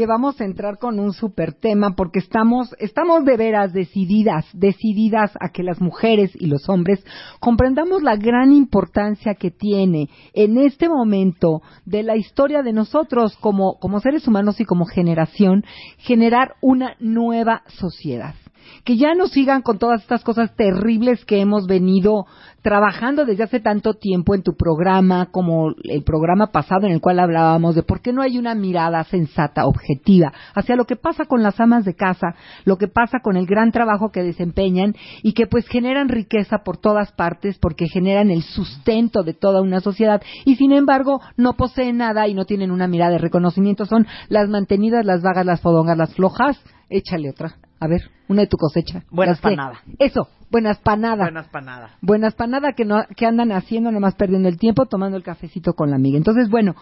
Que 0.00 0.06
vamos 0.06 0.40
a 0.40 0.46
entrar 0.46 0.78
con 0.78 0.98
un 0.98 1.12
super 1.12 1.52
tema 1.52 1.94
porque 1.94 2.20
estamos, 2.20 2.74
estamos 2.78 3.22
de 3.26 3.36
veras 3.36 3.74
decididas, 3.74 4.46
decididas 4.54 5.30
a 5.38 5.50
que 5.50 5.62
las 5.62 5.78
mujeres 5.78 6.30
y 6.40 6.46
los 6.46 6.70
hombres 6.70 7.04
comprendamos 7.38 8.02
la 8.02 8.16
gran 8.16 8.50
importancia 8.50 9.34
que 9.34 9.50
tiene 9.50 10.08
en 10.32 10.56
este 10.56 10.88
momento 10.88 11.60
de 11.84 12.02
la 12.02 12.16
historia 12.16 12.62
de 12.62 12.72
nosotros 12.72 13.36
como, 13.42 13.78
como 13.78 14.00
seres 14.00 14.26
humanos 14.26 14.58
y 14.58 14.64
como 14.64 14.86
generación 14.86 15.66
generar 15.98 16.54
una 16.62 16.96
nueva 16.98 17.62
sociedad 17.66 18.34
que 18.84 18.96
ya 18.96 19.14
no 19.14 19.26
sigan 19.26 19.62
con 19.62 19.78
todas 19.78 20.02
estas 20.02 20.24
cosas 20.24 20.54
terribles 20.56 21.24
que 21.24 21.40
hemos 21.40 21.66
venido 21.66 22.26
trabajando 22.62 23.24
desde 23.24 23.44
hace 23.44 23.60
tanto 23.60 23.94
tiempo 23.94 24.34
en 24.34 24.42
tu 24.42 24.54
programa, 24.54 25.30
como 25.30 25.70
el 25.82 26.02
programa 26.02 26.48
pasado 26.48 26.86
en 26.86 26.92
el 26.92 27.00
cual 27.00 27.18
hablábamos 27.18 27.74
de 27.74 27.82
por 27.82 28.00
qué 28.00 28.12
no 28.12 28.22
hay 28.22 28.38
una 28.38 28.54
mirada 28.54 29.02
sensata, 29.04 29.66
objetiva, 29.66 30.32
hacia 30.54 30.76
lo 30.76 30.84
que 30.84 30.96
pasa 30.96 31.24
con 31.24 31.42
las 31.42 31.58
amas 31.60 31.84
de 31.84 31.94
casa, 31.94 32.34
lo 32.64 32.76
que 32.76 32.88
pasa 32.88 33.20
con 33.22 33.36
el 33.36 33.46
gran 33.46 33.72
trabajo 33.72 34.10
que 34.10 34.22
desempeñan 34.22 34.94
y 35.22 35.32
que 35.32 35.46
pues 35.46 35.66
generan 35.68 36.08
riqueza 36.08 36.58
por 36.58 36.76
todas 36.76 37.12
partes 37.12 37.58
porque 37.58 37.88
generan 37.88 38.30
el 38.30 38.42
sustento 38.42 39.22
de 39.22 39.34
toda 39.34 39.62
una 39.62 39.80
sociedad 39.80 40.22
y 40.44 40.56
sin 40.56 40.72
embargo 40.72 41.20
no 41.36 41.54
poseen 41.54 41.98
nada 41.98 42.28
y 42.28 42.34
no 42.34 42.44
tienen 42.44 42.70
una 42.70 42.88
mirada 42.88 43.12
de 43.12 43.18
reconocimiento, 43.18 43.86
son 43.86 44.06
las 44.28 44.48
mantenidas, 44.48 45.04
las 45.04 45.22
vagas, 45.22 45.46
las 45.46 45.60
fodongas, 45.60 45.96
las 45.96 46.14
flojas. 46.14 46.60
Échale 46.88 47.30
otra. 47.30 47.59
A 47.80 47.88
ver, 47.88 48.02
una 48.28 48.42
de 48.42 48.46
tu 48.46 48.58
cosecha. 48.58 49.04
Buenas 49.10 49.40
panadas. 49.40 49.78
Eso, 49.98 50.28
buenas 50.50 50.78
panadas. 50.78 51.24
Buenas 51.24 51.48
panadas. 51.48 51.90
Buenas 52.02 52.34
panadas 52.34 52.74
que, 52.76 52.84
no, 52.84 53.02
que 53.16 53.24
andan 53.24 53.52
haciendo, 53.52 53.90
nomás 53.90 54.14
perdiendo 54.14 54.50
el 54.50 54.58
tiempo, 54.58 54.84
tomando 54.84 55.16
el 55.16 55.22
cafecito 55.22 55.72
con 55.72 55.88
la 55.88 55.96
amiga. 55.96 56.18
Entonces, 56.18 56.50
bueno, 56.50 56.74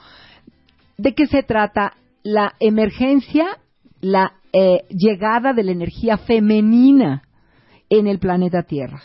¿de 0.96 1.14
qué 1.14 1.28
se 1.28 1.44
trata? 1.44 1.94
La 2.24 2.54
emergencia, 2.58 3.46
la 4.00 4.32
eh, 4.52 4.84
llegada 4.90 5.52
de 5.52 5.62
la 5.62 5.70
energía 5.70 6.18
femenina 6.18 7.22
en 7.90 8.08
el 8.08 8.18
planeta 8.18 8.64
Tierra. 8.64 9.00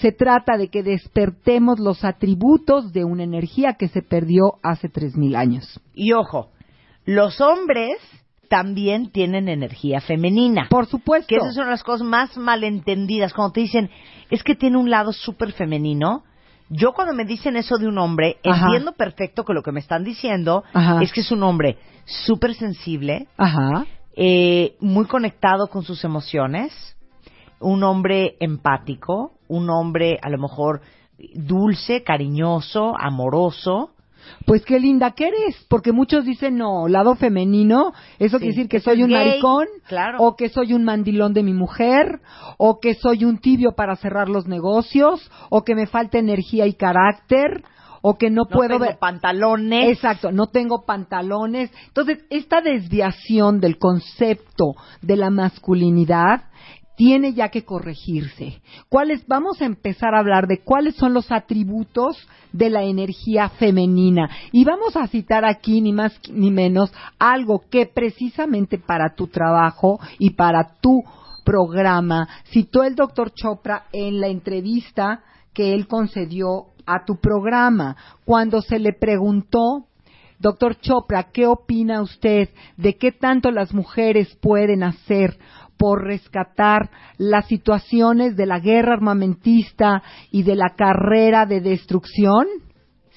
Se 0.00 0.10
trata 0.10 0.56
de 0.56 0.68
que 0.68 0.82
despertemos 0.82 1.78
los 1.78 2.04
atributos 2.04 2.92
de 2.92 3.04
una 3.04 3.22
energía 3.22 3.74
que 3.74 3.88
se 3.88 4.02
perdió 4.02 4.54
hace 4.62 4.88
tres 4.88 5.16
mil 5.16 5.36
años. 5.36 5.80
Y 5.94 6.12
ojo, 6.12 6.50
los 7.04 7.40
hombres 7.40 7.96
también 8.48 9.10
tienen 9.10 9.48
energía 9.48 10.00
femenina. 10.00 10.66
Por 10.70 10.86
supuesto. 10.86 11.28
Que 11.28 11.36
esas 11.36 11.54
son 11.54 11.68
las 11.68 11.82
cosas 11.82 12.06
más 12.06 12.36
malentendidas. 12.36 13.32
Cuando 13.32 13.52
te 13.52 13.60
dicen, 13.60 13.90
es 14.30 14.42
que 14.42 14.54
tiene 14.54 14.76
un 14.78 14.90
lado 14.90 15.12
súper 15.12 15.52
femenino. 15.52 16.24
Yo 16.70 16.92
cuando 16.92 17.14
me 17.14 17.24
dicen 17.24 17.56
eso 17.56 17.78
de 17.78 17.86
un 17.88 17.98
hombre, 17.98 18.38
Ajá. 18.44 18.66
entiendo 18.66 18.92
perfecto 18.92 19.44
que 19.44 19.54
lo 19.54 19.62
que 19.62 19.72
me 19.72 19.80
están 19.80 20.04
diciendo 20.04 20.64
Ajá. 20.74 21.02
es 21.02 21.12
que 21.12 21.20
es 21.20 21.30
un 21.32 21.42
hombre 21.42 21.78
súper 22.04 22.54
sensible, 22.54 23.26
Ajá. 23.38 23.86
eh, 24.14 24.76
muy 24.80 25.06
conectado 25.06 25.68
con 25.68 25.82
sus 25.82 26.04
emociones, 26.04 26.96
un 27.60 27.82
hombre 27.84 28.36
empático, 28.40 29.32
un 29.48 29.70
hombre 29.70 30.18
a 30.22 30.28
lo 30.28 30.38
mejor 30.38 30.82
dulce, 31.34 32.02
cariñoso, 32.02 32.94
amoroso. 32.98 33.92
Pues 34.46 34.64
qué 34.64 34.78
linda 34.80 35.12
que 35.12 35.28
eres, 35.28 35.64
porque 35.68 35.92
muchos 35.92 36.24
dicen, 36.24 36.56
no, 36.56 36.88
lado 36.88 37.14
femenino, 37.16 37.92
eso 38.18 38.38
Sí, 38.38 38.44
quiere 38.44 38.54
decir 38.54 38.68
que 38.68 38.80
soy 38.80 39.02
un 39.02 39.10
gay, 39.10 39.28
maricón, 39.28 39.66
claro. 39.86 40.18
o 40.20 40.36
que 40.36 40.48
soy 40.48 40.72
un 40.72 40.84
mandilón 40.84 41.34
de 41.34 41.42
mi 41.42 41.52
mujer, 41.52 42.20
o 42.56 42.80
que 42.80 42.94
soy 42.94 43.24
un 43.24 43.38
tibio 43.38 43.72
para 43.72 43.96
cerrar 43.96 44.28
los 44.28 44.46
negocios, 44.46 45.30
o 45.50 45.62
que 45.64 45.74
me 45.74 45.86
falta 45.86 46.18
energía 46.18 46.66
y 46.66 46.74
carácter, 46.74 47.62
o 48.00 48.16
que 48.16 48.30
no, 48.30 48.42
No 48.42 48.46
puedo 48.46 48.68
tengo 48.70 48.84
ver... 48.84 48.98
pantalones. 48.98 49.88
Exacto, 49.90 50.30
no 50.32 50.46
tengo 50.46 50.84
pantalones. 50.86 51.70
Entonces, 51.88 52.24
esta 52.30 52.60
desviación 52.60 53.60
del 53.60 53.76
concepto 53.78 54.74
de 55.02 55.16
la 55.16 55.30
masculinidad 55.30 56.44
tiene 56.98 57.32
ya 57.32 57.48
que 57.48 57.64
corregirse. 57.64 58.60
¿Cuáles 58.88 59.24
vamos 59.28 59.62
a 59.62 59.66
empezar 59.66 60.16
a 60.16 60.18
hablar 60.18 60.48
de 60.48 60.58
cuáles 60.58 60.96
son 60.96 61.14
los 61.14 61.30
atributos 61.30 62.18
de 62.52 62.70
la 62.70 62.82
energía 62.82 63.50
femenina. 63.50 64.28
Y 64.52 64.64
vamos 64.64 64.96
a 64.96 65.06
citar 65.06 65.44
aquí 65.44 65.80
ni 65.80 65.92
más 65.92 66.18
ni 66.32 66.50
menos 66.50 66.92
algo 67.18 67.64
que 67.70 67.86
precisamente 67.86 68.78
para 68.78 69.14
tu 69.14 69.26
trabajo 69.26 70.00
y 70.18 70.30
para 70.30 70.76
tu 70.80 71.04
programa. 71.44 72.28
Citó 72.50 72.82
el 72.82 72.94
doctor 72.94 73.32
Chopra 73.32 73.84
en 73.92 74.20
la 74.20 74.28
entrevista 74.28 75.22
que 75.52 75.74
él 75.74 75.86
concedió 75.86 76.66
a 76.86 77.04
tu 77.04 77.16
programa 77.20 77.96
cuando 78.24 78.60
se 78.60 78.78
le 78.78 78.92
preguntó 78.92 79.84
Doctor 80.40 80.78
Chopra, 80.78 81.32
¿qué 81.32 81.48
opina 81.48 82.00
usted 82.00 82.50
de 82.76 82.96
qué 82.96 83.10
tanto 83.10 83.50
las 83.50 83.74
mujeres 83.74 84.36
pueden 84.40 84.84
hacer 84.84 85.36
por 85.78 86.04
rescatar 86.04 86.90
las 87.16 87.46
situaciones 87.46 88.36
de 88.36 88.46
la 88.46 88.58
guerra 88.58 88.94
armamentista 88.94 90.02
y 90.30 90.42
de 90.42 90.56
la 90.56 90.74
carrera 90.76 91.46
de 91.46 91.60
destrucción? 91.60 92.46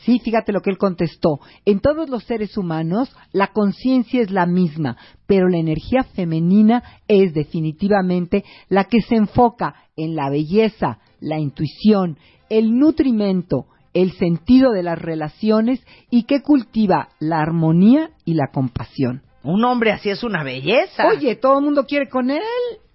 Sí, 0.05 0.19
fíjate 0.19 0.51
lo 0.51 0.61
que 0.61 0.71
él 0.71 0.77
contestó. 0.77 1.39
En 1.65 1.79
todos 1.79 2.09
los 2.09 2.23
seres 2.23 2.57
humanos 2.57 3.15
la 3.31 3.47
conciencia 3.47 4.21
es 4.21 4.31
la 4.31 4.45
misma, 4.45 4.97
pero 5.27 5.47
la 5.47 5.57
energía 5.57 6.03
femenina 6.03 6.83
es 7.07 7.33
definitivamente 7.33 8.43
la 8.69 8.85
que 8.85 9.01
se 9.01 9.15
enfoca 9.15 9.75
en 9.95 10.15
la 10.15 10.29
belleza, 10.29 10.99
la 11.19 11.39
intuición, 11.39 12.17
el 12.49 12.77
nutrimento, 12.77 13.67
el 13.93 14.13
sentido 14.13 14.71
de 14.71 14.83
las 14.83 14.99
relaciones 14.99 15.85
y 16.09 16.23
que 16.23 16.41
cultiva 16.41 17.09
la 17.19 17.39
armonía 17.41 18.11
y 18.25 18.33
la 18.33 18.47
compasión. 18.51 19.21
Un 19.43 19.63
hombre 19.65 19.91
así 19.91 20.09
es 20.09 20.23
una 20.23 20.43
belleza. 20.43 21.07
Oye, 21.07 21.35
todo 21.35 21.59
el 21.59 21.65
mundo 21.65 21.85
quiere 21.85 22.09
con 22.09 22.29
él. 22.29 22.41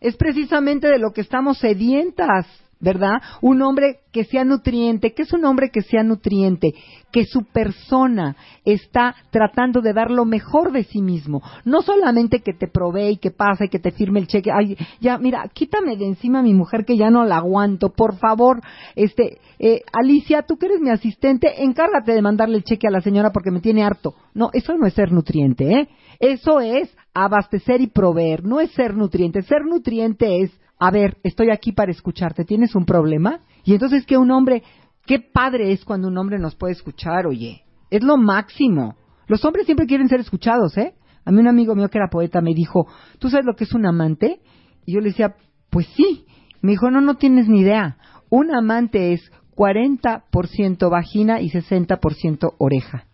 Es 0.01 0.17
precisamente 0.17 0.89
de 0.89 0.99
lo 0.99 1.13
que 1.13 1.23
estamos 1.23 1.59
sedientas, 1.59 2.47
¿verdad? 2.81 3.23
Un 3.41 3.63
hombre 3.63 4.01
que 4.13 4.25
sea 4.25 4.45
nutriente. 4.45 5.13
¿Qué 5.15 5.23
es 5.23 5.33
un 5.33 5.45
hombre 5.45 5.71
que 5.71 5.83
sea 5.83 6.03
nutriente? 6.03 6.75
Que 7.11 7.25
su 7.25 7.45
persona 7.45 8.37
está 8.65 9.15
tratando 9.31 9.81
de 9.81 9.93
dar 9.93 10.11
lo 10.11 10.25
mejor 10.25 10.73
de 10.73 10.85
sí 10.85 11.01
mismo. 11.01 11.43
No 11.65 11.83
solamente 11.83 12.41
que 12.41 12.53
te 12.53 12.69
provee 12.69 13.13
y 13.13 13.17
que 13.17 13.31
pasa 13.31 13.65
y 13.65 13.69
que 13.69 13.79
te 13.79 13.93
firme 13.93 14.21
el 14.21 14.27
cheque. 14.27 14.51
Ay, 14.53 14.77
ya, 15.01 15.19
mira, 15.19 15.49
quítame 15.53 15.97
de 15.97 16.07
encima 16.07 16.41
a 16.41 16.43
mi 16.43 16.55
mujer 16.55 16.85
que 16.85 16.97
ya 16.97 17.11
no 17.11 17.25
la 17.25 17.39
aguanto. 17.39 17.91
Por 17.91 18.17
favor, 18.19 18.61
este, 18.95 19.39
eh, 19.59 19.83
Alicia, 19.93 20.43
tú 20.43 20.57
que 20.57 20.67
eres 20.67 20.81
mi 20.81 20.91
asistente, 20.91 21.63
encárgate 21.63 22.13
de 22.13 22.23
mandarle 22.23 22.59
el 22.59 22.65
cheque 22.65 22.89
a 22.89 22.91
la 22.91 23.01
señora 23.01 23.33
porque 23.33 23.51
me 23.51 23.61
tiene 23.61 23.85
harto. 23.85 24.15
No, 24.35 24.51
eso 24.53 24.77
no 24.77 24.87
es 24.87 24.95
ser 24.95 25.13
nutriente, 25.13 25.71
¿eh? 25.71 25.89
Eso 26.19 26.61
es 26.61 26.95
abastecer 27.15 27.81
y 27.81 27.87
proveer, 27.87 28.45
no 28.45 28.61
es 28.61 28.71
ser 28.73 28.95
nutriente. 28.95 29.43
Ser 29.43 29.65
nutriente 29.65 30.43
es, 30.43 30.51
a 30.79 30.91
ver, 30.91 31.17
estoy 31.23 31.51
aquí 31.51 31.73
para 31.73 31.91
escucharte, 31.91 32.45
¿tienes 32.45 32.75
un 32.75 32.85
problema? 32.85 33.41
Y 33.65 33.73
entonces 33.73 34.05
que 34.07 34.17
un 34.19 34.31
hombre, 34.31 34.63
qué 35.07 35.19
padre 35.21 35.73
es 35.73 35.85
cuando 35.85 36.09
un 36.09 36.19
hombre 36.19 36.39
nos 36.39 36.55
puede 36.55 36.73
escuchar, 36.75 37.27
oye, 37.27 37.63
es 37.91 38.03
lo 38.03 38.17
máximo. 38.17 38.97
Los 39.27 39.45
hombres 39.45 39.67
siempre 39.67 39.87
quieren 39.87 40.09
ser 40.09 40.21
escuchados, 40.21 40.77
¿eh? 40.79 40.95
A 41.25 41.33
mí 41.33 41.41
un 41.41 41.49
amigo 41.49 41.75
mío 41.75 41.89
que 41.89 41.99
era 41.99 42.09
poeta 42.09 42.41
me 42.41 42.55
dijo, 42.55 42.87
¿tú 43.19 43.29
sabes 43.31 43.47
lo 43.47 43.55
que 43.57 43.65
es 43.65 43.73
un 43.75 43.87
amante? 43.87 44.41
Y 44.85 44.93
yo 44.95 45.01
le 45.01 45.09
decía, 45.09 45.35
pues 45.71 45.87
sí. 45.97 46.27
Me 46.63 46.73
dijo, 46.73 46.91
no, 46.91 47.01
no 47.01 47.17
tienes 47.17 47.49
ni 47.49 47.61
idea. 47.61 47.97
Un 48.31 48.55
amante 48.55 49.13
es 49.13 49.31
40% 49.57 50.91
vagina 50.91 51.41
y 51.41 51.51
60% 51.51 52.55
oreja. 52.59 53.05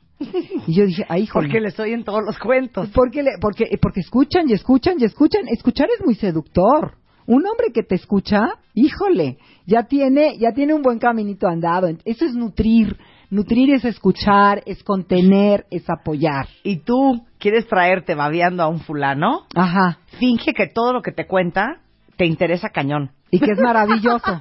Y 0.67 0.75
yo 0.75 0.87
dije, 0.87 1.05
ay, 1.09 1.29
Porque 1.33 1.61
le 1.61 1.69
estoy 1.69 1.93
en 1.93 2.05
todos 2.05 2.23
los 2.25 2.39
cuentos. 2.39 2.89
porque, 2.95 3.23
le- 3.23 3.39
porque, 3.41 3.65
porque 3.81 4.01
escuchan 4.01 4.49
y 4.49 4.53
escuchan 4.53 4.95
y 4.99 5.05
escuchan. 5.05 5.43
Escuchar 5.49 5.89
es 5.99 6.05
muy 6.05 6.15
seductor. 6.15 6.95
Un 7.27 7.47
hombre 7.47 7.73
que 7.73 7.83
te 7.83 7.95
escucha, 7.95 8.41
híjole, 8.75 9.39
ya 9.67 9.85
tiene, 9.85 10.37
ya 10.39 10.53
tiene 10.53 10.75
un 10.75 10.83
buen 10.83 10.99
caminito 10.99 11.47
andado. 11.49 11.89
Eso 12.05 12.25
es 12.25 12.35
nutrir. 12.35 12.97
Nutrir 13.31 13.73
es 13.73 13.85
escuchar, 13.85 14.63
es 14.67 14.83
contener, 14.83 15.65
es 15.71 15.89
apoyar. 15.89 16.49
Y 16.65 16.79
tú 16.79 17.25
quieres 17.39 17.67
traerte 17.67 18.15
babeando 18.15 18.63
a 18.63 18.69
un 18.69 18.81
fulano, 18.81 19.47
Ajá. 19.55 19.99
finge 20.19 20.53
que 20.53 20.67
todo 20.67 20.93
lo 20.93 21.01
que 21.01 21.13
te 21.13 21.27
cuenta 21.27 21.81
te 22.17 22.27
interesa 22.27 22.69
cañón. 22.69 23.13
Y 23.31 23.39
que 23.39 23.53
es 23.53 23.59
maravilloso. 23.59 24.39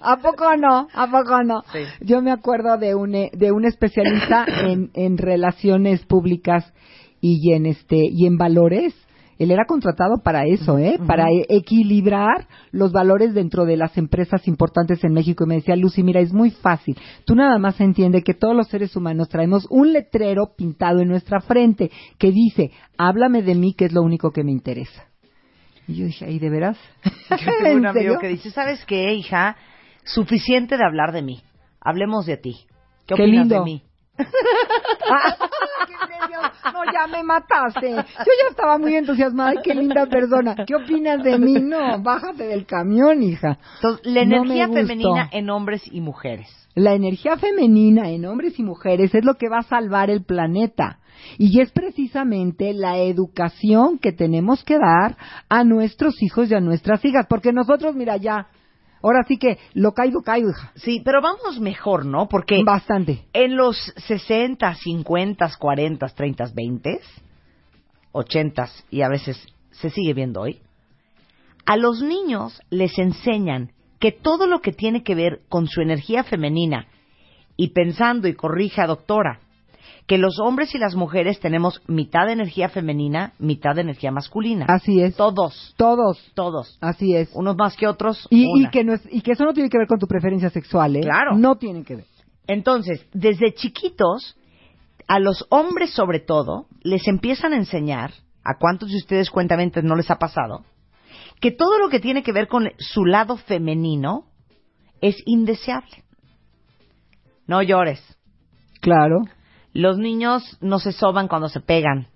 ¿A 0.00 0.16
poco 0.16 0.56
no? 0.56 0.88
¿A 0.92 1.06
poco 1.10 1.42
no? 1.44 1.62
Sí. 1.72 1.80
Yo 2.00 2.22
me 2.22 2.32
acuerdo 2.32 2.78
de 2.78 2.94
un, 2.94 3.14
eh, 3.14 3.30
de 3.34 3.52
un 3.52 3.64
especialista 3.66 4.44
en, 4.64 4.90
en 4.94 5.18
relaciones 5.18 6.04
públicas 6.06 6.72
y 7.20 7.52
en 7.52 7.66
este 7.66 7.98
y 8.10 8.26
en 8.26 8.36
valores. 8.38 8.94
Él 9.40 9.50
era 9.50 9.64
contratado 9.64 10.18
para 10.22 10.44
eso, 10.44 10.78
¿eh? 10.78 10.98
Para 11.06 11.24
e- 11.30 11.46
equilibrar 11.48 12.46
los 12.72 12.92
valores 12.92 13.32
dentro 13.34 13.64
de 13.64 13.76
las 13.78 13.96
empresas 13.96 14.46
importantes 14.46 15.02
en 15.02 15.12
México. 15.14 15.44
Y 15.44 15.46
me 15.48 15.54
decía, 15.56 15.76
Lucy, 15.76 16.02
mira, 16.02 16.20
es 16.20 16.32
muy 16.32 16.50
fácil. 16.50 16.96
Tú 17.24 17.34
nada 17.34 17.58
más 17.58 17.80
entiende 17.80 18.22
que 18.22 18.34
todos 18.34 18.54
los 18.54 18.68
seres 18.68 18.94
humanos 18.96 19.28
traemos 19.30 19.66
un 19.70 19.92
letrero 19.94 20.52
pintado 20.56 21.00
en 21.00 21.08
nuestra 21.08 21.40
frente 21.40 21.90
que 22.18 22.30
dice, 22.30 22.70
háblame 22.98 23.42
de 23.42 23.54
mí, 23.54 23.72
que 23.74 23.86
es 23.86 23.92
lo 23.92 24.02
único 24.02 24.30
que 24.30 24.44
me 24.44 24.52
interesa. 24.52 25.04
Y 25.88 25.94
yo 25.96 26.04
dije, 26.04 26.26
¿ay, 26.26 26.38
de 26.38 26.50
veras? 26.50 26.78
Yo 27.02 27.36
tengo 27.62 27.76
un 27.76 27.78
¿En 27.78 27.86
amigo 27.86 27.92
serio? 27.92 28.18
que 28.20 28.28
dice, 28.28 28.50
¿sabes 28.50 28.84
qué, 28.84 29.14
hija? 29.14 29.56
Suficiente 30.04 30.76
de 30.76 30.84
hablar 30.84 31.12
de 31.12 31.22
mí. 31.22 31.40
Hablemos 31.80 32.26
de 32.26 32.36
ti. 32.36 32.66
¿Qué 33.06 33.14
Qué 33.14 33.22
opinas 33.22 33.48
lindo. 33.48 33.54
de 33.56 33.60
mí? 33.64 33.82
Ah. 35.10 35.36
No, 36.72 36.84
ya 36.92 37.06
me 37.06 37.22
mataste. 37.22 37.90
Yo 37.90 37.96
ya 37.96 38.50
estaba 38.50 38.78
muy 38.78 38.94
entusiasmada. 38.94 39.50
Ay, 39.50 39.58
qué 39.62 39.74
linda 39.74 40.06
persona. 40.06 40.54
¿Qué 40.66 40.74
opinas 40.74 41.22
de 41.22 41.38
mí? 41.38 41.54
No, 41.54 42.00
bájate 42.02 42.44
del 42.46 42.66
camión, 42.66 43.22
hija. 43.22 43.58
Entonces, 43.76 44.06
la 44.06 44.22
energía 44.22 44.68
femenina 44.68 45.28
en 45.32 45.50
hombres 45.50 45.82
y 45.90 46.00
mujeres. 46.00 46.48
La 46.74 46.94
energía 46.94 47.36
femenina 47.36 48.10
en 48.10 48.24
hombres 48.26 48.58
y 48.58 48.62
mujeres 48.62 49.14
es 49.14 49.24
lo 49.24 49.34
que 49.34 49.48
va 49.48 49.58
a 49.58 49.62
salvar 49.62 50.10
el 50.10 50.24
planeta. 50.24 50.98
Y 51.36 51.60
es 51.60 51.70
precisamente 51.72 52.72
la 52.72 52.98
educación 52.98 53.98
que 53.98 54.12
tenemos 54.12 54.64
que 54.64 54.78
dar 54.78 55.16
a 55.48 55.64
nuestros 55.64 56.22
hijos 56.22 56.50
y 56.50 56.54
a 56.54 56.60
nuestras 56.60 57.04
hijas. 57.04 57.26
Porque 57.28 57.52
nosotros, 57.52 57.94
mira, 57.94 58.16
ya. 58.16 58.46
Ahora 59.02 59.24
sí 59.26 59.38
que 59.38 59.58
lo 59.74 59.92
caigo, 59.92 60.22
caigo, 60.22 60.50
hija. 60.50 60.72
Sí, 60.74 61.00
pero 61.04 61.22
vamos 61.22 61.58
mejor, 61.58 62.04
¿no? 62.04 62.28
Porque 62.28 62.62
Bastante. 62.64 63.24
en 63.32 63.56
los 63.56 63.76
60, 63.96 64.74
50, 64.74 65.50
40, 65.58 66.08
30, 66.08 66.50
20, 66.54 67.00
80 68.12 68.68
y 68.90 69.02
a 69.02 69.08
veces 69.08 69.42
se 69.70 69.90
sigue 69.90 70.12
viendo 70.12 70.42
hoy, 70.42 70.60
a 71.64 71.76
los 71.76 72.02
niños 72.02 72.60
les 72.70 72.98
enseñan 72.98 73.72
que 73.98 74.12
todo 74.12 74.46
lo 74.46 74.60
que 74.60 74.72
tiene 74.72 75.02
que 75.02 75.14
ver 75.14 75.40
con 75.48 75.66
su 75.66 75.80
energía 75.80 76.24
femenina 76.24 76.86
y 77.56 77.68
pensando 77.68 78.28
y 78.28 78.34
corrija 78.34 78.86
doctora 78.86 79.40
que 80.10 80.18
los 80.18 80.40
hombres 80.40 80.74
y 80.74 80.78
las 80.78 80.96
mujeres 80.96 81.38
tenemos 81.38 81.80
mitad 81.86 82.26
de 82.26 82.32
energía 82.32 82.68
femenina, 82.68 83.32
mitad 83.38 83.76
de 83.76 83.82
energía 83.82 84.10
masculina. 84.10 84.66
Así 84.68 85.00
es. 85.00 85.14
Todos, 85.14 85.72
Todos. 85.76 86.18
todos. 86.34 86.76
Así 86.80 87.14
es. 87.14 87.30
Unos 87.32 87.54
más 87.56 87.76
que 87.76 87.86
otros. 87.86 88.26
Y, 88.28 88.68
que 88.70 88.82
no 88.82 88.94
es- 88.94 89.06
y 89.08 89.20
que 89.20 89.30
eso 89.30 89.44
no 89.44 89.52
tiene 89.52 89.70
que 89.70 89.78
ver 89.78 89.86
con 89.86 90.00
tu 90.00 90.08
preferencia 90.08 90.50
sexual, 90.50 90.96
¿eh? 90.96 91.02
Claro. 91.02 91.36
No 91.36 91.54
tiene 91.58 91.84
que 91.84 91.94
ver. 91.94 92.06
Entonces, 92.48 93.06
desde 93.12 93.54
chiquitos, 93.54 94.36
a 95.06 95.20
los 95.20 95.46
hombres 95.48 95.90
sobre 95.94 96.18
todo, 96.18 96.66
les 96.82 97.06
empiezan 97.06 97.52
a 97.52 97.56
enseñar, 97.58 98.10
a 98.42 98.58
cuántos 98.58 98.88
de 98.90 98.96
ustedes 98.96 99.30
cuentamente 99.30 99.80
no 99.80 99.94
les 99.94 100.10
ha 100.10 100.18
pasado, 100.18 100.64
que 101.40 101.52
todo 101.52 101.78
lo 101.78 101.88
que 101.88 102.00
tiene 102.00 102.24
que 102.24 102.32
ver 102.32 102.48
con 102.48 102.68
su 102.78 103.04
lado 103.04 103.36
femenino 103.36 104.24
es 105.00 105.14
indeseable. 105.24 106.02
No 107.46 107.62
llores. 107.62 108.02
Claro. 108.80 109.18
Los 109.72 109.98
niños 109.98 110.58
no 110.60 110.78
se 110.78 110.92
soban 110.92 111.28
cuando 111.28 111.48
se 111.48 111.60
pegan. 111.60 112.08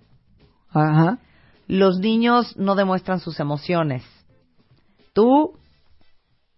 Ajá. 0.69 1.19
Los 1.67 1.99
niños 1.99 2.55
no 2.57 2.75
demuestran 2.75 3.19
sus 3.19 3.39
emociones. 3.39 4.03
Tú, 5.13 5.53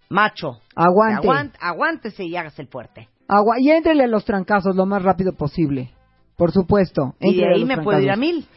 macho, 0.09 0.59
Aguante. 0.75 1.27
aguant- 1.27 1.55
aguántese 1.59 2.23
y 2.25 2.35
hágase 2.35 2.61
el 2.63 2.67
fuerte. 2.67 3.07
Agua 3.27 3.55
y 3.59 3.69
éntrele 3.69 4.05
a 4.05 4.07
los 4.07 4.25
trancazos 4.25 4.75
lo 4.75 4.85
más 4.85 5.03
rápido 5.03 5.33
posible. 5.33 5.91
Por 6.37 6.51
supuesto. 6.51 7.15
Y 7.19 7.25
de 7.25 7.29
Éntrele 7.29 7.47
a 7.47 7.53
ahí 7.55 7.59
los 7.61 7.67
me 7.67 7.83
puedo 7.83 7.99
ir 7.99 8.09
a 8.09 8.13
trancazos. 8.13 8.35
mil. 8.35 8.47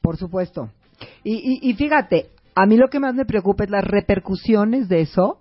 Por 0.00 0.16
supuesto. 0.16 0.70
Y, 1.24 1.34
y, 1.34 1.70
y 1.70 1.74
fíjate, 1.74 2.30
a 2.54 2.66
mí 2.66 2.76
lo 2.76 2.88
que 2.88 3.00
más 3.00 3.14
me 3.14 3.24
preocupa 3.24 3.64
es 3.64 3.70
las 3.70 3.84
repercusiones 3.84 4.88
de 4.88 5.00
eso 5.00 5.38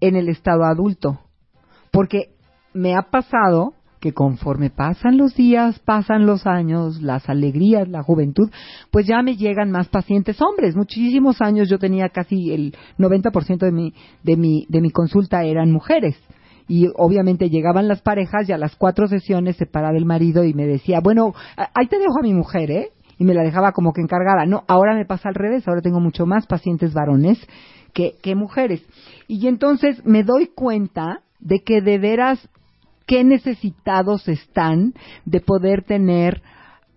en 0.00 0.16
el 0.16 0.28
estado 0.28 0.64
adulto. 0.64 1.20
Porque 1.90 2.34
me 2.72 2.94
ha 2.94 3.02
pasado 3.10 3.74
que 4.00 4.12
conforme 4.12 4.70
pasan 4.70 5.18
los 5.18 5.34
días, 5.34 5.78
pasan 5.80 6.26
los 6.26 6.46
años, 6.46 7.02
las 7.02 7.28
alegrías, 7.28 7.86
la 7.88 8.02
juventud, 8.02 8.50
pues 8.90 9.06
ya 9.06 9.22
me 9.22 9.36
llegan 9.36 9.70
más 9.70 9.88
pacientes 9.88 10.40
hombres. 10.40 10.74
Muchísimos 10.74 11.40
años 11.42 11.68
yo 11.68 11.78
tenía 11.78 12.08
casi 12.08 12.52
el 12.52 12.74
90% 12.98 13.58
de 13.58 13.72
mi, 13.72 13.94
de 14.22 14.36
mi, 14.36 14.66
de 14.68 14.80
mi 14.80 14.90
consulta 14.90 15.44
eran 15.44 15.70
mujeres. 15.70 16.16
Y 16.66 16.88
obviamente 16.96 17.50
llegaban 17.50 17.88
las 17.88 18.00
parejas 18.00 18.48
y 18.48 18.52
a 18.52 18.58
las 18.58 18.74
cuatro 18.76 19.06
sesiones 19.06 19.56
se 19.56 19.66
paraba 19.66 19.98
el 19.98 20.06
marido 20.06 20.44
y 20.44 20.54
me 20.54 20.66
decía, 20.66 21.00
bueno, 21.02 21.34
ahí 21.56 21.86
te 21.88 21.98
dejo 21.98 22.20
a 22.20 22.22
mi 22.22 22.32
mujer, 22.32 22.70
¿eh? 22.70 22.88
Y 23.18 23.24
me 23.24 23.34
la 23.34 23.42
dejaba 23.42 23.72
como 23.72 23.92
que 23.92 24.00
encargada. 24.00 24.46
No, 24.46 24.64
ahora 24.66 24.94
me 24.94 25.04
pasa 25.04 25.28
al 25.28 25.34
revés, 25.34 25.68
ahora 25.68 25.82
tengo 25.82 26.00
mucho 26.00 26.24
más 26.24 26.46
pacientes 26.46 26.94
varones 26.94 27.38
que, 27.92 28.14
que 28.22 28.34
mujeres. 28.34 28.82
Y 29.26 29.46
entonces 29.46 30.02
me 30.06 30.22
doy 30.22 30.46
cuenta 30.46 31.22
de 31.40 31.60
que 31.64 31.82
de 31.82 31.98
veras 31.98 32.48
qué 33.10 33.24
necesitados 33.24 34.28
están 34.28 34.94
de 35.24 35.40
poder 35.40 35.82
tener 35.82 36.42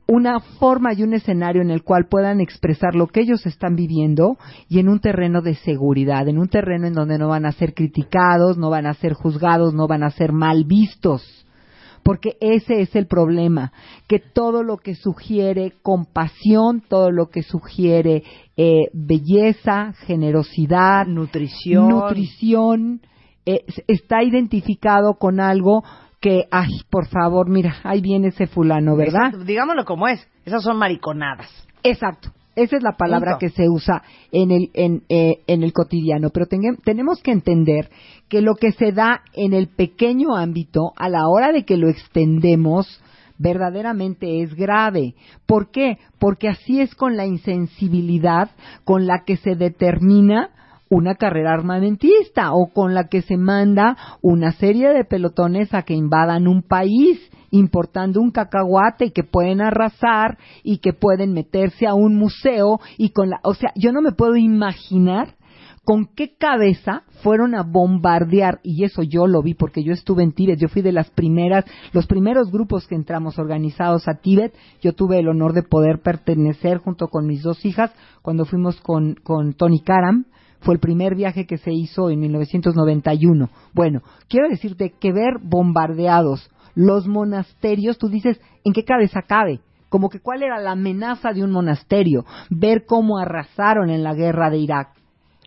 una 0.05 0.41
forma 0.59 0.93
y 0.93 1.01
un 1.01 1.15
escenario 1.15 1.63
en 1.63 1.71
el 1.71 1.81
cual 1.81 2.05
puedan 2.07 2.39
expresar 2.39 2.93
lo 2.93 3.07
que 3.07 3.21
ellos 3.21 3.47
están 3.47 3.75
viviendo 3.75 4.37
y 4.69 4.77
en 4.77 4.89
un 4.89 4.99
terreno 4.99 5.41
de 5.41 5.55
seguridad, 5.55 6.27
en 6.27 6.37
un 6.37 6.49
terreno 6.49 6.85
en 6.85 6.93
donde 6.93 7.17
no 7.17 7.29
van 7.29 7.47
a 7.47 7.51
ser 7.51 7.73
criticados, 7.73 8.59
no 8.59 8.69
van 8.69 8.85
a 8.85 8.93
ser 8.93 9.13
juzgados, 9.13 9.73
no 9.73 9.87
van 9.87 10.03
a 10.03 10.11
ser 10.11 10.33
mal 10.33 10.65
vistos. 10.65 11.47
Porque 12.03 12.37
ese 12.41 12.81
es 12.81 12.95
el 12.95 13.07
problema, 13.07 13.71
que 14.07 14.19
todo 14.19 14.61
lo 14.61 14.77
que 14.77 14.93
sugiere 14.93 15.73
compasión, 15.81 16.83
todo 16.87 17.09
lo 17.09 17.31
que 17.31 17.41
sugiere 17.41 18.21
eh, 18.55 18.89
belleza, 18.93 19.93
generosidad, 20.05 21.07
Nutrición. 21.07 21.89
nutrición 21.89 23.01
eh, 23.45 23.65
está 23.87 24.23
identificado 24.23 25.15
con 25.15 25.41
algo 25.41 25.83
que, 26.23 26.45
ay, 26.51 26.69
por 26.89 27.05
favor, 27.07 27.49
mira, 27.49 27.75
ahí 27.83 27.99
viene 27.99 28.29
ese 28.29 28.47
fulano, 28.47 28.95
¿verdad? 28.95 29.33
Digámoslo 29.45 29.83
como 29.83 30.07
es. 30.07 30.25
Esas 30.45 30.63
son 30.63 30.77
mariconadas. 30.77 31.49
Exacto. 31.83 32.29
Esa 32.55 32.77
es 32.77 32.83
la 32.83 32.93
palabra 32.95 33.31
Punto. 33.31 33.39
que 33.39 33.49
se 33.49 33.67
usa 33.67 34.03
en 34.31 34.51
el, 34.51 34.69
en, 34.73 35.01
eh, 35.09 35.41
en 35.47 35.63
el 35.63 35.73
cotidiano. 35.73 36.29
Pero 36.29 36.45
tenga- 36.45 36.77
tenemos 36.85 37.21
que 37.21 37.31
entender 37.31 37.89
que 38.29 38.41
lo 38.41 38.55
que 38.55 38.71
se 38.71 38.93
da 38.93 39.21
en 39.33 39.51
el 39.53 39.67
pequeño 39.67 40.35
ámbito, 40.37 40.93
a 40.95 41.09
la 41.09 41.27
hora 41.27 41.51
de 41.51 41.65
que 41.65 41.75
lo 41.75 41.89
extendemos, 41.89 43.01
verdaderamente 43.37 44.43
es 44.43 44.53
grave. 44.55 45.15
¿Por 45.45 45.71
qué? 45.71 45.97
Porque 46.19 46.47
así 46.47 46.79
es 46.79 46.95
con 46.95 47.17
la 47.17 47.25
insensibilidad 47.25 48.51
con 48.85 49.07
la 49.07 49.23
que 49.25 49.35
se 49.35 49.55
determina 49.55 50.51
una 50.93 51.15
carrera 51.15 51.53
armamentista 51.53 52.53
o 52.53 52.71
con 52.73 52.93
la 52.93 53.07
que 53.07 53.21
se 53.21 53.37
manda 53.37 53.97
una 54.21 54.51
serie 54.51 54.89
de 54.89 55.05
pelotones 55.05 55.73
a 55.73 55.83
que 55.83 55.93
invadan 55.93 56.47
un 56.47 56.61
país 56.61 57.19
importando 57.51 58.19
un 58.19 58.31
cacahuate 58.31 59.05
y 59.05 59.11
que 59.11 59.23
pueden 59.23 59.61
arrasar 59.61 60.37
y 60.63 60.79
que 60.79 60.91
pueden 60.91 61.33
meterse 61.33 61.85
a 61.85 61.93
un 61.93 62.15
museo 62.15 62.79
y 62.97 63.09
con 63.09 63.29
la, 63.29 63.39
o 63.43 63.53
sea, 63.53 63.71
yo 63.75 63.91
no 63.91 64.01
me 64.01 64.11
puedo 64.11 64.35
imaginar 64.35 65.35
con 65.83 66.05
qué 66.05 66.35
cabeza 66.35 67.03
fueron 67.21 67.55
a 67.55 67.63
bombardear 67.63 68.59
y 68.63 68.85
eso 68.85 69.03
yo 69.03 69.27
lo 69.27 69.41
vi 69.41 69.53
porque 69.53 69.83
yo 69.83 69.93
estuve 69.93 70.23
en 70.23 70.31
Tíbet, 70.31 70.57
yo 70.57 70.69
fui 70.69 70.81
de 70.81 70.93
las 70.93 71.09
primeras, 71.11 71.65
los 71.91 72.07
primeros 72.07 72.51
grupos 72.51 72.87
que 72.87 72.95
entramos 72.95 73.37
organizados 73.37 74.07
a 74.07 74.15
Tíbet, 74.15 74.55
yo 74.81 74.93
tuve 74.93 75.19
el 75.19 75.27
honor 75.27 75.53
de 75.53 75.63
poder 75.63 76.01
pertenecer 76.01 76.77
junto 76.77 77.09
con 77.09 77.27
mis 77.27 77.43
dos 77.43 77.65
hijas 77.65 77.91
cuando 78.21 78.45
fuimos 78.45 78.79
con, 78.81 79.15
con 79.23 79.53
Tony 79.53 79.81
Karam, 79.81 80.25
fue 80.63 80.73
el 80.73 80.79
primer 80.79 81.15
viaje 81.15 81.45
que 81.45 81.57
se 81.57 81.71
hizo 81.71 82.09
en 82.09 82.19
1991. 82.19 83.49
Bueno, 83.73 84.01
quiero 84.27 84.49
decirte 84.49 84.93
que 84.99 85.11
ver 85.11 85.35
bombardeados 85.41 86.49
los 86.75 87.07
monasterios, 87.07 87.97
tú 87.97 88.09
dices, 88.09 88.41
¿en 88.63 88.73
qué 88.73 88.83
cabeza 88.83 89.21
cabe? 89.21 89.59
Como 89.89 90.09
que 90.09 90.19
cuál 90.19 90.41
era 90.41 90.59
la 90.59 90.71
amenaza 90.71 91.33
de 91.33 91.43
un 91.43 91.51
monasterio, 91.51 92.25
ver 92.49 92.85
cómo 92.85 93.19
arrasaron 93.19 93.89
en 93.89 94.03
la 94.03 94.15
guerra 94.15 94.49
de 94.49 94.57
Irak 94.57 94.89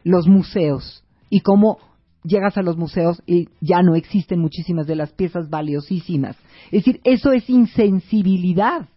los 0.04 0.28
museos 0.28 1.02
y 1.30 1.40
cómo 1.40 1.78
llegas 2.22 2.56
a 2.56 2.62
los 2.62 2.76
museos 2.76 3.22
y 3.26 3.48
ya 3.60 3.82
no 3.82 3.96
existen 3.96 4.38
muchísimas 4.38 4.86
de 4.86 4.96
las 4.96 5.12
piezas 5.12 5.50
valiosísimas. 5.50 6.36
Es 6.66 6.84
decir, 6.84 7.00
eso 7.04 7.32
es 7.32 7.48
insensibilidad. 7.50 8.88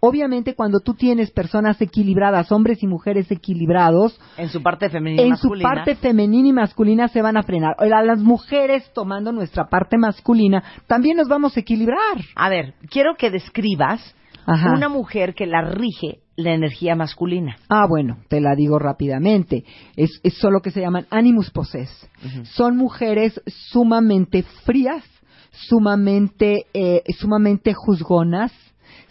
Obviamente 0.00 0.54
cuando 0.54 0.80
tú 0.80 0.94
tienes 0.94 1.30
personas 1.30 1.80
equilibradas, 1.80 2.52
hombres 2.52 2.82
y 2.82 2.86
mujeres 2.86 3.30
equilibrados, 3.30 4.20
En 4.36 4.48
su 4.48 4.62
parte 4.62 4.88
femenina 4.90 5.22
y 5.22 5.28
en 5.28 5.36
su 5.36 5.48
masculina. 5.48 5.74
parte 5.74 5.94
femenina 5.96 6.48
y 6.48 6.52
masculina 6.52 7.08
se 7.08 7.22
van 7.22 7.36
a 7.36 7.42
frenar. 7.42 7.74
Ahora, 7.78 8.02
las 8.02 8.20
mujeres 8.20 8.90
tomando 8.94 9.32
nuestra 9.32 9.68
parte 9.68 9.98
masculina, 9.98 10.62
también 10.86 11.16
nos 11.16 11.28
vamos 11.28 11.56
a 11.56 11.60
equilibrar. 11.60 11.98
A 12.36 12.48
ver, 12.48 12.74
quiero 12.90 13.16
que 13.16 13.30
describas 13.30 14.14
Ajá. 14.46 14.72
una 14.72 14.88
mujer 14.88 15.34
que 15.34 15.46
la 15.46 15.62
rige 15.62 16.20
la 16.36 16.54
energía 16.54 16.94
masculina. 16.94 17.56
Ah, 17.68 17.86
bueno, 17.88 18.18
te 18.28 18.40
la 18.40 18.54
digo 18.54 18.78
rápidamente. 18.78 19.64
Es, 19.96 20.20
es 20.22 20.34
solo 20.38 20.60
que 20.60 20.70
se 20.70 20.80
llaman 20.80 21.06
animus 21.10 21.50
possess. 21.50 21.90
Son 22.44 22.76
mujeres 22.76 23.40
sumamente 23.46 24.44
frías, 24.64 25.02
sumamente, 25.50 26.66
eh, 26.72 27.02
sumamente 27.18 27.74
juzgonas, 27.74 28.52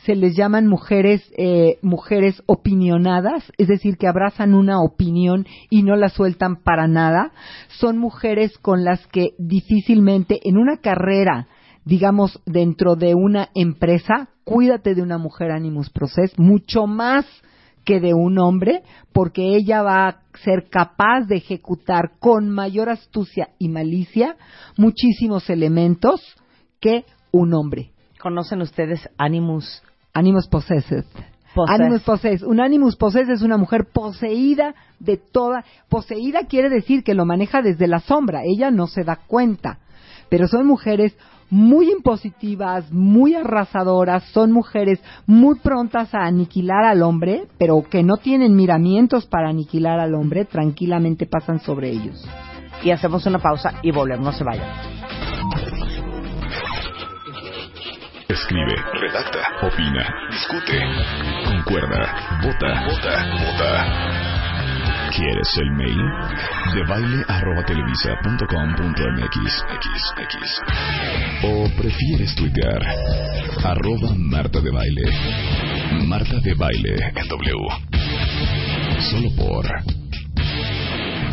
se 0.07 0.15
les 0.15 0.37
llaman 0.37 0.67
mujeres, 0.67 1.21
eh, 1.37 1.79
mujeres 1.81 2.41
opinionadas, 2.45 3.43
es 3.57 3.67
decir, 3.67 3.97
que 3.97 4.07
abrazan 4.07 4.53
una 4.53 4.81
opinión 4.81 5.45
y 5.69 5.83
no 5.83 5.97
la 5.97 6.07
sueltan 6.07 6.63
para 6.63 6.87
nada. 6.87 7.33
Son 7.67 7.97
mujeres 7.97 8.57
con 8.57 8.85
las 8.85 9.05
que 9.07 9.31
difícilmente 9.37 10.39
en 10.47 10.57
una 10.57 10.77
carrera, 10.77 11.49
digamos, 11.83 12.41
dentro 12.45 12.95
de 12.95 13.15
una 13.15 13.49
empresa, 13.53 14.29
cuídate 14.45 14.95
de 14.95 15.01
una 15.01 15.17
mujer 15.17 15.51
Animus 15.51 15.89
Process, 15.89 16.39
mucho 16.39 16.87
más 16.87 17.25
que 17.83 17.99
de 17.99 18.13
un 18.13 18.39
hombre, 18.39 18.83
porque 19.11 19.57
ella 19.57 19.81
va 19.81 20.07
a 20.07 20.21
ser 20.41 20.69
capaz 20.69 21.25
de 21.27 21.35
ejecutar 21.35 22.11
con 22.19 22.49
mayor 22.49 22.89
astucia 22.89 23.49
y 23.59 23.67
malicia 23.67 24.37
muchísimos 24.77 25.49
elementos 25.49 26.21
que 26.79 27.03
un 27.31 27.53
hombre. 27.53 27.91
¿Conocen 28.21 28.61
ustedes 28.61 29.09
Animus? 29.17 29.83
Animus 30.17 30.47
Possessed. 30.47 31.05
Animus 31.67 32.01
Possessed. 32.01 32.43
Un 32.43 32.59
Animus 32.59 32.95
Possessed 32.95 33.29
es 33.29 33.41
una 33.43 33.57
mujer 33.57 33.85
poseída 33.85 34.73
de 34.99 35.17
toda. 35.17 35.63
Poseída 35.89 36.45
quiere 36.47 36.69
decir 36.69 37.03
que 37.03 37.13
lo 37.13 37.25
maneja 37.25 37.61
desde 37.61 37.87
la 37.87 37.99
sombra. 37.99 38.41
Ella 38.43 38.71
no 38.71 38.87
se 38.87 39.03
da 39.03 39.17
cuenta. 39.27 39.77
Pero 40.29 40.47
son 40.47 40.65
mujeres 40.65 41.15
muy 41.49 41.91
impositivas, 41.91 42.91
muy 42.91 43.35
arrasadoras, 43.35 44.23
son 44.31 44.51
mujeres 44.51 44.99
muy 45.25 45.59
prontas 45.59 46.13
a 46.13 46.25
aniquilar 46.25 46.83
al 46.83 47.03
hombre, 47.03 47.43
pero 47.57 47.83
que 47.89 48.03
no 48.03 48.17
tienen 48.17 48.55
miramientos 48.55 49.27
para 49.27 49.49
aniquilar 49.49 49.99
al 49.99 50.15
hombre, 50.15 50.45
tranquilamente 50.45 51.25
pasan 51.27 51.59
sobre 51.59 51.91
ellos. 51.91 52.27
Y 52.83 52.91
hacemos 52.91 53.25
una 53.25 53.39
pausa 53.39 53.75
y 53.81 53.91
volvemos, 53.91 54.25
no 54.25 54.31
se 54.33 54.43
vayan. 54.43 54.96
Escribe, 58.29 58.75
redacta, 58.99 59.39
opina, 59.61 60.03
discute, 60.29 60.79
concuerda, 61.45 62.39
vota, 62.43 62.85
vota, 62.85 63.25
vota. 63.45 63.71
¿Quieres 65.15 65.57
el 65.57 65.71
mail? 65.71 65.97
De 66.75 66.83
baile 66.83 67.23
arroba 67.29 67.63
televisa 67.63 68.09
punto 68.21 68.45
com 68.47 68.75
punto 68.75 69.01
mx, 69.15 69.63
x, 69.75 70.13
x. 70.17 70.61
O 71.43 71.69
prefieres 71.77 72.35
tuitear 72.35 72.81
arroba 73.63 74.13
Marta 74.17 74.59
de 74.59 74.71
Baile. 74.71 75.03
Marta 76.05 76.37
de 76.43 76.53
Baile 76.53 77.13
en 77.15 77.27
W. 77.29 77.67
Solo 79.09 79.29
por 79.37 79.65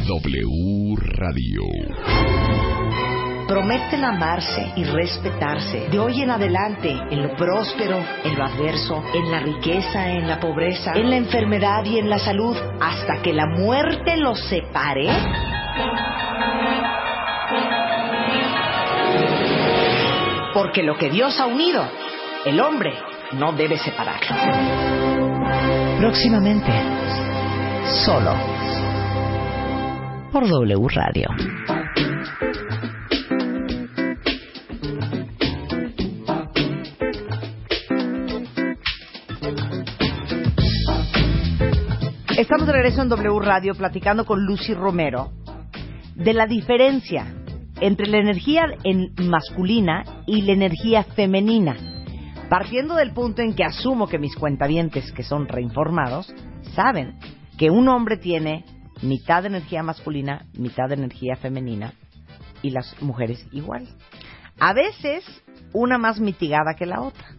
W 0.07 0.97
Radio. 1.19 3.04
Prometen 3.47 4.03
amarse 4.05 4.73
y 4.75 4.85
respetarse 4.85 5.89
de 5.91 5.99
hoy 5.99 6.23
en 6.23 6.31
adelante 6.31 6.89
en 7.11 7.23
lo 7.23 7.37
próspero, 7.37 8.03
en 8.25 8.39
lo 8.39 8.45
adverso, 8.45 9.05
en 9.15 9.31
la 9.31 9.41
riqueza, 9.41 10.11
en 10.11 10.27
la 10.27 10.41
pobreza, 10.41 10.93
en 10.95 11.11
la 11.11 11.17
enfermedad 11.17 11.85
y 11.85 11.99
en 11.99 12.09
la 12.09 12.19
salud, 12.19 12.57
hasta 12.81 13.21
que 13.21 13.35
la 13.35 13.47
muerte 13.47 14.17
los 14.17 14.41
separe. 14.49 15.09
Porque 20.55 20.83
lo 20.83 20.97
que 20.97 21.11
Dios 21.11 21.39
ha 21.39 21.47
unido, 21.47 21.85
el 22.47 22.59
hombre 22.61 22.95
no 23.33 23.53
debe 23.53 23.77
separarlo. 23.77 24.37
Próximamente, 25.99 26.73
solo 28.07 28.35
por 30.33 30.49
W 30.49 30.89
Radio. 30.89 31.29
Estamos 42.55 42.69
de 42.69 42.81
regreso 42.81 43.03
en 43.03 43.09
W 43.09 43.41
Radio 43.41 43.75
platicando 43.75 44.25
con 44.25 44.45
Lucy 44.47 44.75
Romero 44.75 45.33
de 46.15 46.33
la 46.33 46.47
diferencia 46.47 47.35
entre 47.81 48.07
la 48.07 48.19
energía 48.19 48.67
en 48.85 49.13
masculina 49.29 50.05
y 50.25 50.43
la 50.43 50.53
energía 50.53 51.03
femenina. 51.03 51.75
Partiendo 52.49 52.95
del 52.95 53.13
punto 53.13 53.43
en 53.43 53.57
que 53.57 53.65
asumo 53.65 54.07
que 54.07 54.21
mis 54.21 54.37
cuentavientes, 54.37 55.11
que 55.11 55.25
son 55.25 55.49
reinformados, 55.49 56.33
saben 56.77 57.19
que 57.59 57.71
un 57.71 57.89
hombre 57.89 58.19
tiene 58.19 58.65
mitad 59.03 59.43
de 59.43 59.49
energía 59.49 59.83
masculina, 59.83 60.47
mitad 60.57 60.89
de 60.89 60.95
energía 60.95 61.35
femenina, 61.35 61.95
y 62.63 62.71
las 62.71 63.03
mujeres 63.03 63.45
igual. 63.51 63.89
A 64.61 64.73
veces, 64.75 65.25
una 65.73 65.99
más 65.99 66.21
mitigada 66.21 66.75
que 66.75 66.87
la 66.87 67.01
otra. 67.01 67.34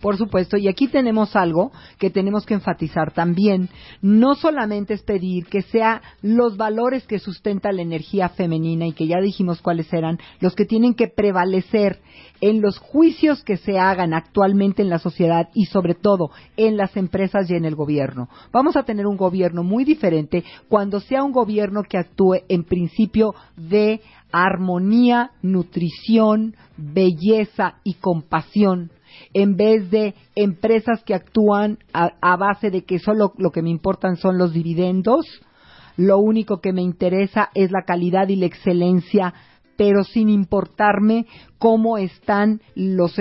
Por 0.00 0.16
supuesto, 0.16 0.56
y 0.56 0.68
aquí 0.68 0.86
tenemos 0.86 1.34
algo 1.34 1.72
que 1.98 2.10
tenemos 2.10 2.46
que 2.46 2.54
enfatizar 2.54 3.12
también. 3.12 3.68
No 4.00 4.36
solamente 4.36 4.94
es 4.94 5.02
pedir 5.02 5.46
que 5.46 5.62
sea 5.62 6.02
los 6.22 6.56
valores 6.56 7.04
que 7.06 7.18
sustenta 7.18 7.72
la 7.72 7.82
energía 7.82 8.28
femenina 8.28 8.86
y 8.86 8.92
que 8.92 9.08
ya 9.08 9.20
dijimos 9.20 9.60
cuáles 9.60 9.92
eran 9.92 10.18
los 10.40 10.54
que 10.54 10.66
tienen 10.66 10.94
que 10.94 11.08
prevalecer 11.08 11.98
en 12.40 12.60
los 12.60 12.78
juicios 12.78 13.42
que 13.42 13.56
se 13.56 13.78
hagan 13.80 14.14
actualmente 14.14 14.82
en 14.82 14.88
la 14.88 15.00
sociedad 15.00 15.48
y 15.52 15.64
sobre 15.64 15.94
todo 15.94 16.30
en 16.56 16.76
las 16.76 16.96
empresas 16.96 17.50
y 17.50 17.54
en 17.54 17.64
el 17.64 17.74
gobierno. 17.74 18.28
Vamos 18.52 18.76
a 18.76 18.84
tener 18.84 19.06
un 19.06 19.16
gobierno 19.16 19.64
muy 19.64 19.84
diferente 19.84 20.44
cuando 20.68 21.00
sea 21.00 21.24
un 21.24 21.32
gobierno 21.32 21.82
que 21.82 21.98
actúe 21.98 22.36
en 22.48 22.62
principio 22.62 23.34
de 23.56 24.00
armonía, 24.30 25.32
nutrición, 25.42 26.54
belleza 26.76 27.80
y 27.82 27.94
compasión 27.94 28.92
en 29.32 29.56
vez 29.56 29.90
de 29.90 30.14
empresas 30.34 31.02
que 31.04 31.14
actúan 31.14 31.78
a, 31.92 32.36
base 32.36 32.70
de 32.70 32.84
que 32.84 32.98
solo 32.98 33.32
lo 33.38 33.50
que 33.50 33.62
me 33.62 33.70
importan 33.70 34.16
son 34.16 34.38
los 34.38 34.52
dividendos, 34.52 35.26
lo 35.96 36.18
único 36.18 36.60
que 36.60 36.72
me 36.72 36.82
interesa 36.82 37.50
es 37.54 37.70
la 37.70 37.82
calidad 37.82 38.28
y 38.28 38.36
la 38.36 38.46
excelencia, 38.46 39.34
pero 39.76 40.04
sin 40.04 40.28
importarme 40.28 41.26
cómo 41.58 41.98
están 41.98 42.60
los, 42.74 43.16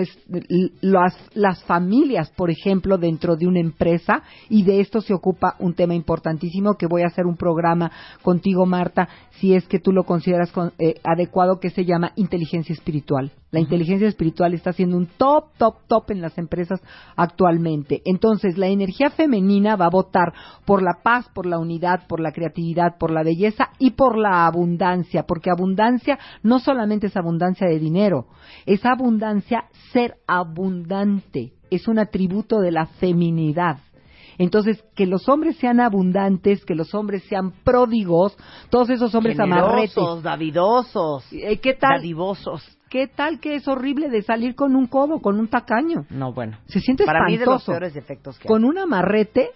las, 0.82 1.18
las 1.34 1.64
familias, 1.64 2.30
por 2.32 2.52
ejemplo, 2.52 2.98
dentro 2.98 3.36
de 3.36 3.48
una 3.48 3.60
empresa, 3.60 4.24
y 4.50 4.64
de 4.64 4.80
esto 4.80 5.02
se 5.02 5.14
ocupa 5.14 5.56
un 5.60 5.74
tema 5.74 5.96
importantísimo 5.96 6.76
que 6.76 6.88
voy 6.88 7.02
a 7.02 7.08
hacer 7.08 7.26
un 7.26 7.36
programa 7.36 7.92
contigo, 8.22 8.66
Marta, 8.66 9.10
si 9.40 9.54
es 9.54 9.68
que 9.68 9.80
tú 9.80 9.92
lo 9.92 10.04
consideras 10.04 10.52
con- 10.52 10.74
eh, 10.80 10.96
adecuado, 11.04 11.60
que 11.60 11.70
se 11.70 11.86
llama 11.86 12.12
inteligencia 12.16 12.74
espiritual. 12.74 13.32
La 13.50 13.60
inteligencia 13.62 14.08
espiritual 14.08 14.54
está 14.54 14.74
siendo 14.74 14.98
un 14.98 15.06
top, 15.06 15.46
top, 15.58 15.76
top 15.88 16.12
en 16.12 16.22
las 16.22 16.38
empresas 16.38 16.82
actualmente. 17.16 18.02
Entonces, 18.06 18.58
la 18.58 18.68
energía 18.68 19.10
femenina 19.10 19.76
va 19.76 19.86
a 19.86 19.90
votar 19.90 20.34
por 20.66 20.84
la 20.84 21.00
paz, 21.02 21.28
por 21.34 21.46
la 21.46 21.58
unidad, 21.58 22.08
por 22.08 22.20
la 22.20 22.34
creatividad, 22.34 22.98
por 23.00 23.10
la 23.10 23.24
belleza 23.24 23.70
y 23.80 23.92
por 23.92 24.18
la 24.18 24.46
abundancia, 24.46 25.24
porque 25.24 25.50
abundancia 25.50 26.20
no 26.44 26.60
solamente 26.60 27.08
es 27.08 27.16
abundancia 27.18 27.68
de 27.68 27.80
dinero, 27.80 28.27
es 28.66 28.86
abundancia 28.86 29.66
ser 29.92 30.16
abundante, 30.28 31.54
es 31.70 31.88
un 31.88 32.00
atributo 32.00 32.60
de 32.60 32.72
la 32.72 32.86
feminidad. 32.86 33.78
Entonces, 34.40 34.84
que 34.96 35.08
los 35.08 35.28
hombres 35.30 35.58
sean 35.58 35.80
abundantes, 35.80 36.64
que 36.64 36.76
los 36.76 36.94
hombres 36.94 37.24
sean 37.24 37.52
pródigos, 37.64 38.38
todos 38.70 38.90
esos 38.92 39.14
hombres 39.16 39.40
amarretes. 39.40 39.96
Generosos, 39.96 40.24
davidosos, 40.24 41.34
Eh, 41.34 41.58
¿Qué 41.58 41.74
tal? 41.74 41.98
dadivosos. 41.98 42.78
¿Qué 42.90 43.08
tal 43.08 43.40
que 43.40 43.56
es 43.56 43.68
horrible 43.68 44.10
de 44.10 44.22
salir 44.22 44.56
con 44.56 44.76
un 44.76 44.88
codo, 44.88 45.20
con 45.20 45.40
un 45.40 45.48
tacaño? 45.48 46.06
No, 46.10 46.34
bueno. 46.34 46.58
Se 46.68 46.80
siente 46.80 47.04
Para 47.06 47.26
mí 47.26 47.38
de 47.38 47.46
los 47.46 47.66
peores 47.66 47.94
defectos 47.94 48.40
que 48.40 48.48
Con 48.48 48.64
un 48.64 48.78
amarrete, 48.78 49.50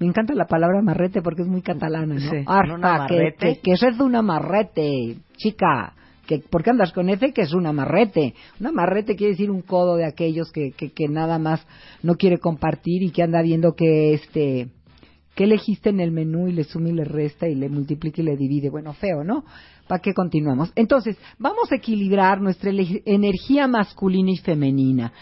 me 0.00 0.06
encanta 0.06 0.34
la 0.34 0.46
palabra 0.46 0.80
amarrete 0.80 1.22
porque 1.22 1.42
es 1.42 1.48
muy 1.48 1.62
catalana, 1.62 2.14
¿no? 2.14 2.20
Sí, 2.20 2.36
un 2.36 3.06
que, 3.08 3.34
que, 3.38 3.60
que 3.60 3.72
eso 3.72 3.86
es 3.88 4.00
un 4.00 4.16
amarrete, 4.16 5.18
chica. 5.36 5.94
Que, 6.26 6.38
¿Por 6.38 6.62
qué 6.62 6.70
andas 6.70 6.92
con 6.92 7.08
ese? 7.08 7.32
Que 7.32 7.42
es 7.42 7.52
un 7.52 7.66
amarrete. 7.66 8.34
Un 8.60 8.66
amarrete 8.66 9.16
quiere 9.16 9.32
decir 9.32 9.50
un 9.50 9.62
codo 9.62 9.96
de 9.96 10.04
aquellos 10.04 10.52
que, 10.52 10.72
que, 10.72 10.90
que 10.90 11.08
nada 11.08 11.38
más 11.38 11.66
no 12.02 12.16
quiere 12.16 12.38
compartir 12.38 13.02
y 13.02 13.10
que 13.10 13.22
anda 13.22 13.42
viendo 13.42 13.74
que 13.74 14.14
este 14.14 14.68
que 15.36 15.44
elegiste 15.44 15.90
en 15.90 16.00
el 16.00 16.12
menú 16.12 16.48
y 16.48 16.52
le 16.52 16.64
suma 16.64 16.88
y 16.88 16.92
le 16.92 17.04
resta 17.04 17.46
y 17.46 17.54
le 17.54 17.68
multiplica 17.68 18.22
y 18.22 18.24
le 18.24 18.36
divide. 18.36 18.70
Bueno, 18.70 18.94
feo, 18.94 19.22
¿no? 19.22 19.44
¿Para 19.86 20.00
qué 20.00 20.14
continuamos? 20.14 20.72
Entonces, 20.74 21.16
vamos 21.38 21.70
a 21.70 21.76
equilibrar 21.76 22.40
nuestra 22.40 22.70
energía 22.70 23.68
masculina 23.68 24.30
y 24.30 24.38
femenina. 24.38 25.12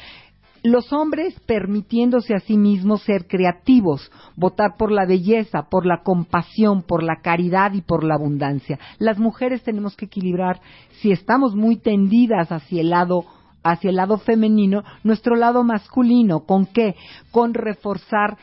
Los 0.66 0.94
hombres 0.94 1.38
permitiéndose 1.40 2.35
a 2.35 2.40
sí 2.40 2.56
mismos 2.56 3.02
ser 3.02 3.26
creativos, 3.26 4.11
votar 4.35 4.76
por 4.78 4.90
la 4.90 5.04
belleza, 5.04 5.64
por 5.68 5.85
la 5.85 6.02
compasión, 6.02 6.83
por 6.83 7.02
la 7.02 7.16
caridad 7.21 7.75
y 7.75 7.83
por 7.83 8.02
la 8.02 8.14
abundancia. 8.14 8.78
Las 8.99 9.18
mujeres 9.18 9.62
tenemos 9.62 9.94
que 9.94 10.06
equilibrar, 10.06 10.62
si 11.02 11.12
estamos 11.12 11.54
muy 11.54 11.76
tendidas 11.76 12.50
hacia 12.50 12.80
el 12.80 12.88
lado 12.88 13.26
hacia 13.62 13.90
el 13.90 13.97
lado 13.97 14.18
femenino, 14.18 14.85
nuestro 15.04 15.37
lado 15.37 15.64
masculino. 15.64 16.40
¿Con 16.40 16.66
qué? 16.66 16.94
Con 17.30 17.54
reforzar 17.54 18.37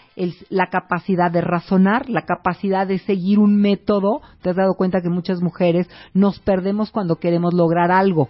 la 0.49 0.67
capacidad 0.67 1.31
de 1.31 1.41
razonar, 1.41 2.09
la 2.09 2.25
capacidad 2.25 2.87
de 2.87 2.99
seguir 2.99 3.39
un 3.39 3.55
método. 3.55 4.21
Te 4.41 4.49
has 4.51 4.55
dado 4.55 4.73
cuenta 4.75 5.01
que 5.01 5.09
muchas 5.09 5.41
mujeres 5.41 5.87
nos 6.13 6.39
perdemos 6.39 6.91
cuando 6.91 7.17
queremos 7.17 7.53
lograr 7.53 7.91
algo. 7.91 8.29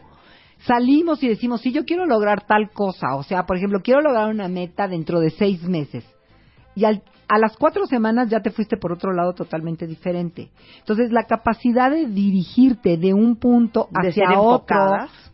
Salimos 0.66 1.22
y 1.24 1.28
decimos, 1.28 1.62
sí, 1.62 1.72
yo 1.72 1.86
quiero 1.86 2.06
lograr 2.06 2.46
tal 2.46 2.72
cosa, 2.72 3.16
o 3.16 3.24
sea, 3.24 3.46
por 3.46 3.58
ejemplo, 3.58 3.82
quiero 3.82 4.02
lograr 4.02 4.30
una 4.30 4.48
meta 4.48 4.88
dentro 4.88 5.20
de 5.20 5.32
seis 5.32 5.64
meses. 5.64 6.06
Y 6.76 6.86
al, 6.86 7.04
a 7.32 7.38
las 7.38 7.56
cuatro 7.56 7.86
semanas 7.86 8.30
ya 8.30 8.42
te 8.42 8.50
fuiste 8.50 8.76
por 8.76 8.92
otro 8.92 9.14
lado 9.14 9.34
totalmente 9.34 9.88
diferente. 9.88 10.52
Entonces, 10.80 11.14
la 11.14 11.24
capacidad 11.24 11.90
de 11.90 12.06
dirigirte 12.08 12.98
de 12.98 13.14
un 13.14 13.38
punto 13.38 13.88
hacia 13.94 14.38
otro, 14.38 14.76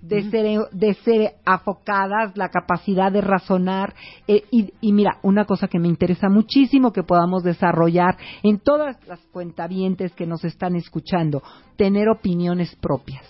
de 0.01 0.29
ser, 0.29 0.59
de 0.71 0.93
ser 0.93 1.33
afocadas, 1.43 2.37
la 2.37 2.49
capacidad 2.49 3.11
de 3.11 3.21
razonar. 3.21 3.95
eh, 4.27 4.43
y, 4.51 4.73
y 4.79 4.93
mira, 4.93 5.17
una 5.23 5.45
cosa 5.45 5.67
que 5.67 5.79
me 5.79 5.87
interesa 5.87 6.29
muchísimo 6.29 6.93
que 6.93 7.01
podamos 7.01 7.41
desarrollar 7.41 8.15
en 8.43 8.59
todas 8.59 8.97
las 9.07 9.19
cuentavientes 9.31 10.13
que 10.13 10.27
nos 10.27 10.43
están 10.45 10.75
escuchando, 10.75 11.41
tener 11.77 12.09
opiniones 12.09 12.75
propias. 12.75 13.25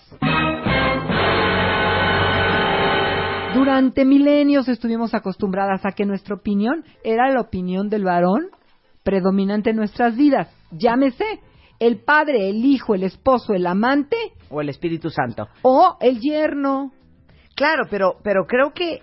Durante 3.54 4.04
milenios 4.04 4.68
estuvimos 4.68 5.14
acostumbradas 5.14 5.84
a 5.84 5.92
que 5.92 6.04
nuestra 6.04 6.34
opinión 6.34 6.84
era 7.02 7.30
la 7.32 7.40
opinión 7.40 7.88
del 7.88 8.04
varón 8.04 8.48
predominante 9.02 9.70
en 9.70 9.76
nuestras 9.76 10.16
vidas. 10.16 10.48
Llámese 10.70 11.24
el 11.78 12.00
padre, 12.02 12.50
el 12.50 12.64
hijo, 12.64 12.94
el 12.94 13.04
esposo, 13.04 13.54
el 13.54 13.66
amante 13.66 14.16
O 14.50 14.60
el 14.60 14.68
Espíritu 14.68 15.10
Santo. 15.10 15.48
o 15.62 15.96
el 16.00 16.20
yerno. 16.20 16.92
Claro, 17.54 17.84
pero, 17.90 18.16
pero 18.22 18.46
creo 18.46 18.72
que 18.74 19.00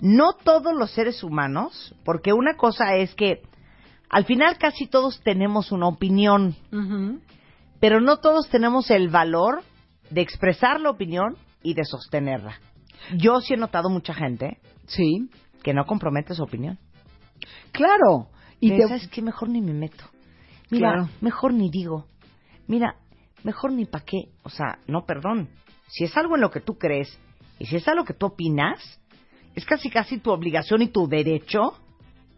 no 0.00 0.34
todos 0.44 0.74
los 0.74 0.90
seres 0.92 1.22
humanos, 1.24 1.94
porque 2.04 2.32
una 2.32 2.56
cosa 2.56 2.96
es 2.96 3.14
que 3.14 3.40
al 4.10 4.24
final 4.24 4.58
casi 4.58 4.86
todos 4.86 5.20
tenemos 5.22 5.72
una 5.72 5.88
opinión, 5.88 6.54
pero 7.80 8.00
no 8.00 8.18
todos 8.18 8.48
tenemos 8.50 8.90
el 8.90 9.08
valor 9.08 9.62
de 10.10 10.20
expresar 10.20 10.80
la 10.80 10.90
opinión 10.90 11.36
y 11.62 11.74
de 11.74 11.84
sostenerla. 11.84 12.60
Yo 13.16 13.40
sí 13.40 13.54
he 13.54 13.56
notado 13.56 13.88
mucha 13.90 14.14
gente 14.14 14.58
Sí, 14.86 15.28
que 15.62 15.74
no 15.74 15.84
compromete 15.86 16.34
su 16.34 16.42
opinión. 16.42 16.78
claro. 17.72 18.28
Y 18.60 18.70
te- 18.70 18.86
¿Sabes 18.86 19.08
qué? 19.08 19.22
Mejor 19.22 19.48
ni 19.48 19.60
me 19.60 19.72
meto. 19.72 20.04
Mira, 20.70 20.92
Claro. 20.92 21.08
mejor 21.20 21.52
ni 21.52 21.68
digo. 21.70 22.06
Mira, 22.68 22.96
mejor 23.42 23.72
ni 23.72 23.86
pa' 23.86 24.00
qué. 24.04 24.28
O 24.44 24.50
sea, 24.50 24.78
no, 24.86 25.04
perdón. 25.04 25.48
Si 25.88 26.04
es 26.04 26.16
algo 26.16 26.36
en 26.36 26.40
lo 26.42 26.50
que 26.50 26.60
tú 26.60 26.78
crees 26.78 27.18
y 27.58 27.66
si 27.66 27.76
es 27.76 27.88
algo 27.88 28.04
que 28.04 28.14
tú 28.14 28.26
opinas, 28.26 28.78
es 29.56 29.64
casi 29.66 29.90
casi 29.90 30.18
tu 30.18 30.30
obligación 30.30 30.80
y 30.82 30.88
tu 30.88 31.08
derecho 31.08 31.76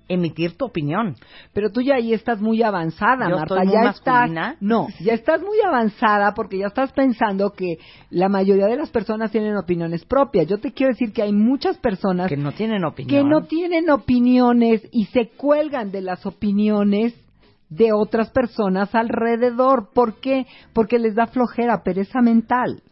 emitir 0.08 0.56
tu 0.56 0.66
opinión. 0.66 1.14
Pero 1.52 1.70
tú 1.72 1.80
ya 1.80 1.94
ahí 1.94 2.12
estás 2.12 2.40
muy 2.40 2.62
avanzada, 2.62 3.28
Yo 3.28 3.36
Marta. 3.36 3.54
estoy 3.54 3.66
muy 3.66 3.74
ya 3.74 3.82
masculina. 3.84 4.46
estás, 4.50 4.62
no, 4.62 4.86
ya 5.00 5.12
estás 5.14 5.40
muy 5.40 5.58
avanzada 5.66 6.34
porque 6.34 6.58
ya 6.58 6.66
estás 6.66 6.92
pensando 6.92 7.50
que 7.52 7.78
la 8.10 8.28
mayoría 8.28 8.66
de 8.66 8.76
las 8.76 8.90
personas 8.90 9.30
tienen 9.30 9.56
opiniones 9.56 10.04
propias. 10.04 10.46
Yo 10.46 10.58
te 10.58 10.72
quiero 10.72 10.92
decir 10.92 11.12
que 11.12 11.22
hay 11.22 11.32
muchas 11.32 11.78
personas 11.78 12.28
Que 12.28 12.36
no 12.36 12.52
tienen 12.52 12.84
opinión. 12.84 13.08
que 13.24 13.28
no 13.28 13.44
tienen 13.46 13.88
opiniones 13.90 14.82
y 14.92 15.06
se 15.06 15.28
cuelgan 15.30 15.90
de 15.90 16.02
las 16.02 16.26
opiniones 16.26 17.14
de 17.70 17.92
otras 17.92 18.30
personas 18.30 18.94
alrededor. 18.94 19.88
¿Por 19.94 20.20
qué? 20.20 20.46
Porque 20.74 20.98
les 20.98 21.14
da 21.14 21.26
flojera, 21.26 21.82
pereza 21.82 22.20
mental. 22.20 22.82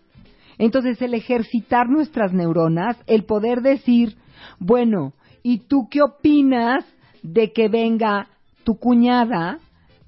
Entonces, 0.59 1.01
el 1.03 1.15
ejercitar 1.15 1.89
nuestras 1.89 2.33
neuronas, 2.33 2.97
el 3.07 3.25
poder 3.25 3.63
decir, 3.63 4.17
bueno, 4.59 5.13
¿y 5.43 5.59
tú 5.67 5.89
qué 5.91 6.03
opinas 6.03 6.85
de 7.23 7.53
que 7.53 7.69
venga 7.69 8.29
tu 8.65 8.79
cuñada 8.79 9.59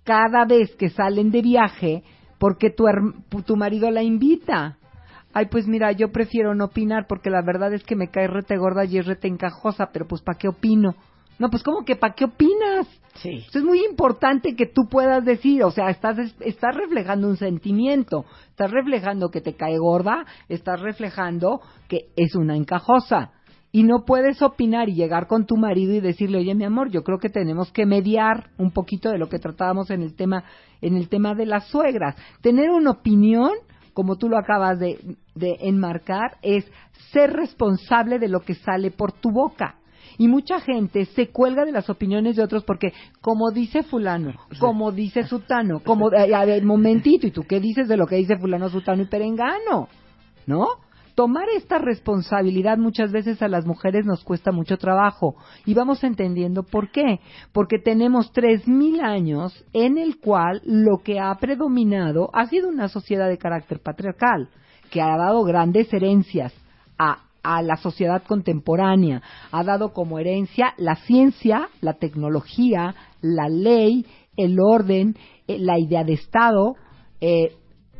cada 0.05 0.45
vez 0.45 0.75
que 0.77 0.91
salen 0.91 1.31
de 1.31 1.43
viaje 1.43 2.03
porque 2.39 2.71
tu, 2.71 2.85
tu 3.45 3.57
marido 3.57 3.91
la 3.91 4.03
invita? 4.03 4.77
Ay, 5.33 5.47
pues 5.47 5.67
mira, 5.67 5.91
yo 5.93 6.13
prefiero 6.13 6.55
no 6.55 6.67
opinar 6.67 7.07
porque 7.09 7.31
la 7.31 7.43
verdad 7.43 7.73
es 7.73 7.83
que 7.83 7.97
me 7.97 8.09
cae 8.09 8.29
rete 8.29 8.57
gorda 8.57 8.85
y 8.85 8.99
es 8.99 9.07
rete 9.07 9.27
encajosa, 9.27 9.91
pero 9.93 10.07
pues 10.07 10.23
¿para 10.23 10.39
qué 10.39 10.49
opino? 10.49 10.95
No, 11.39 11.51
pues 11.51 11.65
¿cómo 11.65 11.85
que 11.85 11.97
para 11.97 12.15
qué 12.15 12.27
opinas? 12.27 12.87
Sí. 13.17 13.45
Eso 13.49 13.59
es 13.59 13.65
muy 13.65 13.85
importante 13.85 14.55
que 14.55 14.67
tú 14.67 14.89
puedas 14.89 15.25
decir, 15.25 15.65
o 15.65 15.71
sea, 15.73 15.91
estás, 15.91 16.17
estás 16.41 16.77
reflejando 16.77 17.29
un 17.29 17.37
sentimiento, 17.37 18.25
estás 18.51 18.71
reflejando 18.71 19.31
que 19.31 19.41
te 19.41 19.55
cae 19.55 19.79
gorda, 19.79 20.25
estás 20.49 20.81
reflejando 20.81 21.61
que 21.89 22.11
es 22.17 22.37
una 22.37 22.57
encajosa. 22.57 23.33
Y 23.75 23.83
no 23.83 24.05
puedes 24.07 24.41
opinar 24.41 24.89
y 24.89 24.95
llegar 24.95 25.27
con 25.27 25.47
tu 25.47 25.57
marido 25.57 25.95
y 25.95 26.01
decirle, 26.01 26.39
oye, 26.39 26.55
mi 26.55 26.63
amor, 26.63 26.93
yo 26.93 27.03
creo 27.03 27.19
que 27.19 27.29
tenemos 27.29 27.73
que 27.73 27.87
mediar 27.87 28.51
un 28.57 28.71
poquito 28.71 29.11
de 29.11 29.19
lo 29.19 29.29
que 29.29 29.41
tratábamos 29.41 29.91
en 29.91 30.01
el 30.03 30.15
tema, 30.15 30.45
en 30.81 30.97
el 30.97 31.09
tema 31.09 31.35
de 31.35 31.45
las 31.45 31.67
suegras. 31.67 32.15
Tener 32.41 32.71
una 32.71 32.93
opinión, 32.93 33.51
como 33.93 34.15
tú 34.15 34.29
lo 34.29 34.39
acabas 34.39 34.79
de, 34.79 35.17
de 35.35 35.57
enmarcar, 35.63 36.37
es 36.41 36.71
ser 37.11 37.33
responsable 37.33 38.21
de 38.21 38.29
lo 38.29 38.43
que 38.43 38.55
sale 38.55 38.93
por 38.93 39.11
tu 39.11 39.33
boca. 39.33 39.75
Y 40.19 40.29
mucha 40.29 40.61
gente 40.61 41.07
se 41.07 41.31
cuelga 41.31 41.65
de 41.65 41.73
las 41.73 41.91
opiniones 41.91 42.37
de 42.37 42.45
otros 42.45 42.63
porque, 42.63 42.93
como 43.21 43.51
dice 43.51 43.83
fulano, 43.83 44.35
como 44.61 44.93
dice 44.93 45.25
sutano, 45.25 45.81
como, 45.81 46.13
eh, 46.13 46.33
a 46.33 46.45
ver, 46.45 46.63
momentito, 46.65 47.27
¿y 47.27 47.33
tú 47.33 47.43
qué 47.43 47.59
dices 47.59 47.89
de 47.89 47.97
lo 47.97 48.07
que 48.07 48.15
dice 48.15 48.39
fulano, 48.39 48.69
sutano 48.69 49.03
y 49.03 49.07
perengano? 49.07 49.89
¿No? 50.47 50.67
Tomar 51.15 51.47
esta 51.57 51.79
responsabilidad 51.79 52.77
muchas 52.77 53.13
veces 53.13 53.41
a 53.41 53.49
las 53.49 53.67
mujeres 53.67 54.05
nos 54.05 54.25
cuesta 54.25 54.51
mucho 54.51 54.77
trabajo 54.79 55.37
y 55.65 55.75
vamos 55.75 56.03
entendiendo 56.03 56.65
por 56.65 56.91
qué. 56.91 57.21
Porque 57.53 57.79
tenemos 57.79 58.33
tres 58.33 58.67
mil 58.67 59.01
años 59.01 59.65
en 59.73 59.99
el 59.99 60.19
cual 60.19 60.61
lo 60.65 60.99
que 61.05 61.21
ha 61.21 61.35
predominado 61.37 62.31
ha 62.33 62.47
sido 62.47 62.69
una 62.69 62.89
sociedad 62.89 63.29
de 63.29 63.39
carácter 63.39 63.81
patriarcal 63.81 64.49
que 64.91 65.01
ha 65.01 65.17
dado 65.17 65.45
grandes 65.45 65.93
herencias 65.93 66.53
a 66.99 67.19
a 67.45 67.63
la 67.63 67.77
sociedad 67.77 68.23
contemporánea. 68.27 69.23
Ha 69.53 69.63
dado 69.63 69.93
como 69.93 70.19
herencia 70.19 70.73
la 70.79 70.97
ciencia, 70.97 71.69
la 71.81 71.93
tecnología, 71.93 72.95
la 73.21 73.49
ley, 73.49 74.07
el 74.37 74.59
orden, 74.59 75.15
eh, 75.47 75.59
la 75.59 75.79
idea 75.79 76.03
de 76.03 76.15
Estado, 76.15 76.75
eh, 77.21 77.55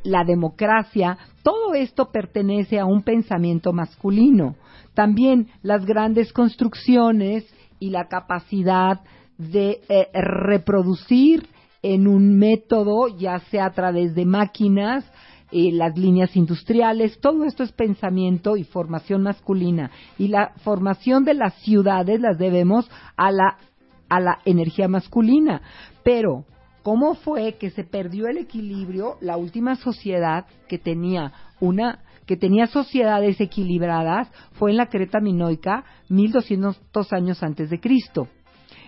la 0.05 0.23
democracia. 0.25 1.19
Todo 1.43 1.75
esto 1.75 2.11
pertenece 2.13 2.79
a 2.79 2.87
un 2.87 3.03
pensamiento 3.03 3.73
masculino. 3.73 4.55
También 4.95 5.49
las 5.63 5.85
grandes 5.85 6.33
construcciones 6.33 7.45
y 7.81 7.91
la 7.91 8.07
capacidad 8.07 9.01
de 9.37 9.81
eh, 9.89 10.09
reproducir 10.15 11.49
en 11.83 12.07
un 12.07 12.39
método, 12.39 13.09
ya 13.09 13.41
sea 13.51 13.67
a 13.67 13.73
través 13.73 14.15
de 14.15 14.25
máquinas, 14.25 15.05
eh, 15.51 15.71
las 15.73 15.97
líneas 15.99 16.35
industriales, 16.35 17.21
todo 17.21 17.45
esto 17.45 17.63
es 17.63 17.73
pensamiento 17.73 18.57
y 18.57 18.65
formación 18.65 19.23
masculina. 19.23 19.91
Y 20.19 20.29
la 20.29 20.53
formación 20.65 21.25
de 21.25 21.35
las 21.35 21.55
ciudades 21.63 22.21
las 22.21 22.39
debemos 22.39 22.91
a 23.17 23.31
la, 23.31 23.59
a 24.09 24.21
la 24.21 24.39
energía 24.45 24.89
masculina. 24.89 25.61
Pero, 26.03 26.45
¿cómo 26.85 27.15
fue 27.15 27.55
que 27.55 27.71
se 27.71 27.83
perdió 27.83 28.29
el 28.29 28.37
equilibrio? 28.37 29.17
La 29.21 29.37
última 29.37 29.75
sociedad 29.75 30.47
que 30.69 30.79
tenía 30.79 31.33
una 31.59 32.05
que 32.27 32.37
tenía 32.37 32.67
sociedades 32.67 33.41
equilibradas 33.41 34.31
fue 34.53 34.71
en 34.71 34.79
la 34.79 34.89
Creta 34.89 35.21
minoica 35.21 35.85
1200 36.09 37.13
años 37.13 37.43
antes 37.43 37.69
de 37.69 37.81
Cristo. 37.81 38.29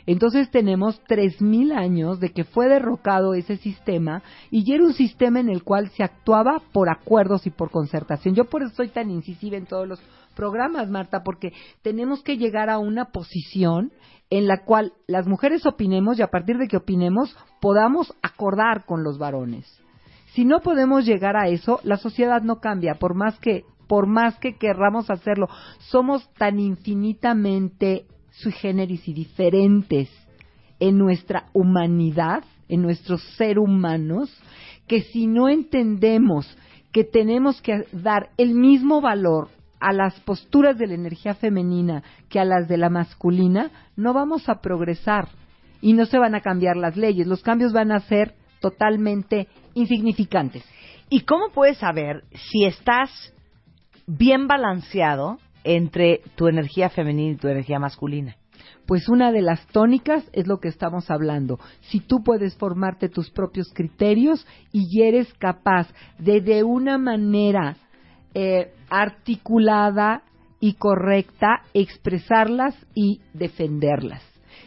Entonces 0.07 0.51
tenemos 0.51 1.03
3.000 1.09 1.77
años 1.77 2.21
de 2.21 2.31
que 2.31 2.45
fue 2.45 2.69
derrocado 2.69 3.35
ese 3.35 3.57
sistema 3.57 4.23
y 4.51 4.73
era 4.73 4.85
un 4.85 4.93
sistema 4.93 5.41
en 5.41 5.49
el 5.49 5.65
cual 5.65 5.91
se 5.91 6.05
actuaba 6.05 6.63
por 6.73 6.89
acuerdos 6.89 7.47
y 7.47 7.51
por 7.51 7.71
concertación. 7.71 8.35
Yo 8.35 8.45
por 8.45 8.63
eso 8.63 8.71
estoy 8.71 8.89
tan 8.89 9.11
incisiva 9.11 9.57
en 9.57 9.67
todos 9.67 9.89
los 9.89 10.01
programas, 10.37 10.89
Marta, 10.89 11.23
porque 11.25 11.53
tenemos 11.83 12.23
que 12.23 12.37
llegar 12.37 12.71
a 12.71 12.79
una 12.79 13.07
posición 13.07 13.91
en 14.31 14.47
la 14.47 14.65
cual 14.65 14.93
las 15.09 15.27
mujeres 15.27 15.67
opinemos 15.67 16.19
y 16.19 16.23
a 16.23 16.29
partir 16.29 16.59
de 16.59 16.69
que 16.69 16.77
opinemos 16.77 17.37
podamos 17.61 18.15
acordar 18.23 18.85
con 18.85 19.03
los 19.03 19.19
varones. 19.19 19.67
Si 20.35 20.45
no 20.45 20.61
podemos 20.61 21.05
llegar 21.05 21.37
a 21.37 21.49
eso, 21.49 21.81
la 21.83 21.97
sociedad 21.97 22.43
no 22.43 22.61
cambia, 22.61 22.95
por 22.95 23.15
más 23.15 23.39
que 23.41 23.65
por 23.89 24.09
más 24.09 24.37
que 24.39 24.57
querramos 24.57 25.11
hacerlo, 25.11 25.49
somos 25.79 26.29
tan 26.35 26.59
infinitamente 26.59 28.07
sui 28.37 28.53
generis 28.53 29.07
y 29.09 29.13
diferentes 29.13 30.09
en 30.79 30.99
nuestra 30.99 31.47
humanidad, 31.53 32.45
en 32.69 32.83
nuestros 32.83 33.23
ser 33.37 33.59
humanos, 33.59 34.35
que 34.87 35.03
si 35.03 35.27
no 35.27 35.49
entendemos 35.49 36.47
que 36.93 37.05
tenemos 37.05 37.61
que 37.61 37.87
dar 37.93 38.31
el 38.37 38.55
mismo 38.55 39.01
valor 39.01 39.49
a 39.81 39.93
las 39.93 40.19
posturas 40.21 40.79
de 40.79 40.87
la 40.87 40.95
energía 40.95 41.35
femenina 41.35 42.03
que 42.29 42.41
a 42.41 42.45
las 42.45 42.69
de 42.69 42.79
la 42.79 42.89
masculina, 42.89 43.71
no 43.97 44.13
vamos 44.15 44.49
a 44.49 44.61
progresar 44.61 45.29
y 45.81 45.93
no 45.93 46.07
se 46.07 46.19
van 46.19 46.35
a 46.35 46.41
cambiar 46.41 46.77
las 46.77 46.97
leyes. 46.97 47.27
Los 47.27 47.43
cambios 47.43 47.73
van 47.73 47.93
a 47.93 48.01
ser 48.01 48.35
totalmente 48.61 49.49
insignificantes. 49.75 50.65
¿Y 51.09 51.21
cómo 51.21 51.51
puedes 51.53 51.79
saber 51.79 52.25
si 52.33 52.65
estás 52.65 53.11
bien 54.07 54.47
balanceado 54.47 55.39
entre 55.67 56.21
tu 56.37 56.49
energía 56.49 56.89
femenina 56.89 57.35
y 57.35 57.37
tu 57.37 57.49
energía 57.49 57.79
masculina? 57.79 58.37
Pues 58.87 59.09
una 59.09 59.33
de 59.33 59.43
las 59.43 59.67
tónicas 59.69 60.25
es 60.33 60.47
lo 60.47 60.61
que 60.61 60.69
estamos 60.69 61.11
hablando. 61.11 61.59
Si 61.83 62.01
tú 62.01 62.23
puedes 62.23 62.57
formarte 62.57 63.09
tus 63.09 63.31
propios 63.31 63.73
criterios 63.75 64.47
y 64.73 65.03
eres 65.03 65.33
capaz 65.35 65.89
de 66.19 66.41
de 66.41 66.63
una 66.63 66.97
manera 66.97 67.77
eh, 68.35 68.73
articulada 68.89 70.23
y 70.61 70.75
correcta, 70.75 71.63
expresarlas 71.75 72.75
y 72.95 73.21
defenderlas. 73.35 74.23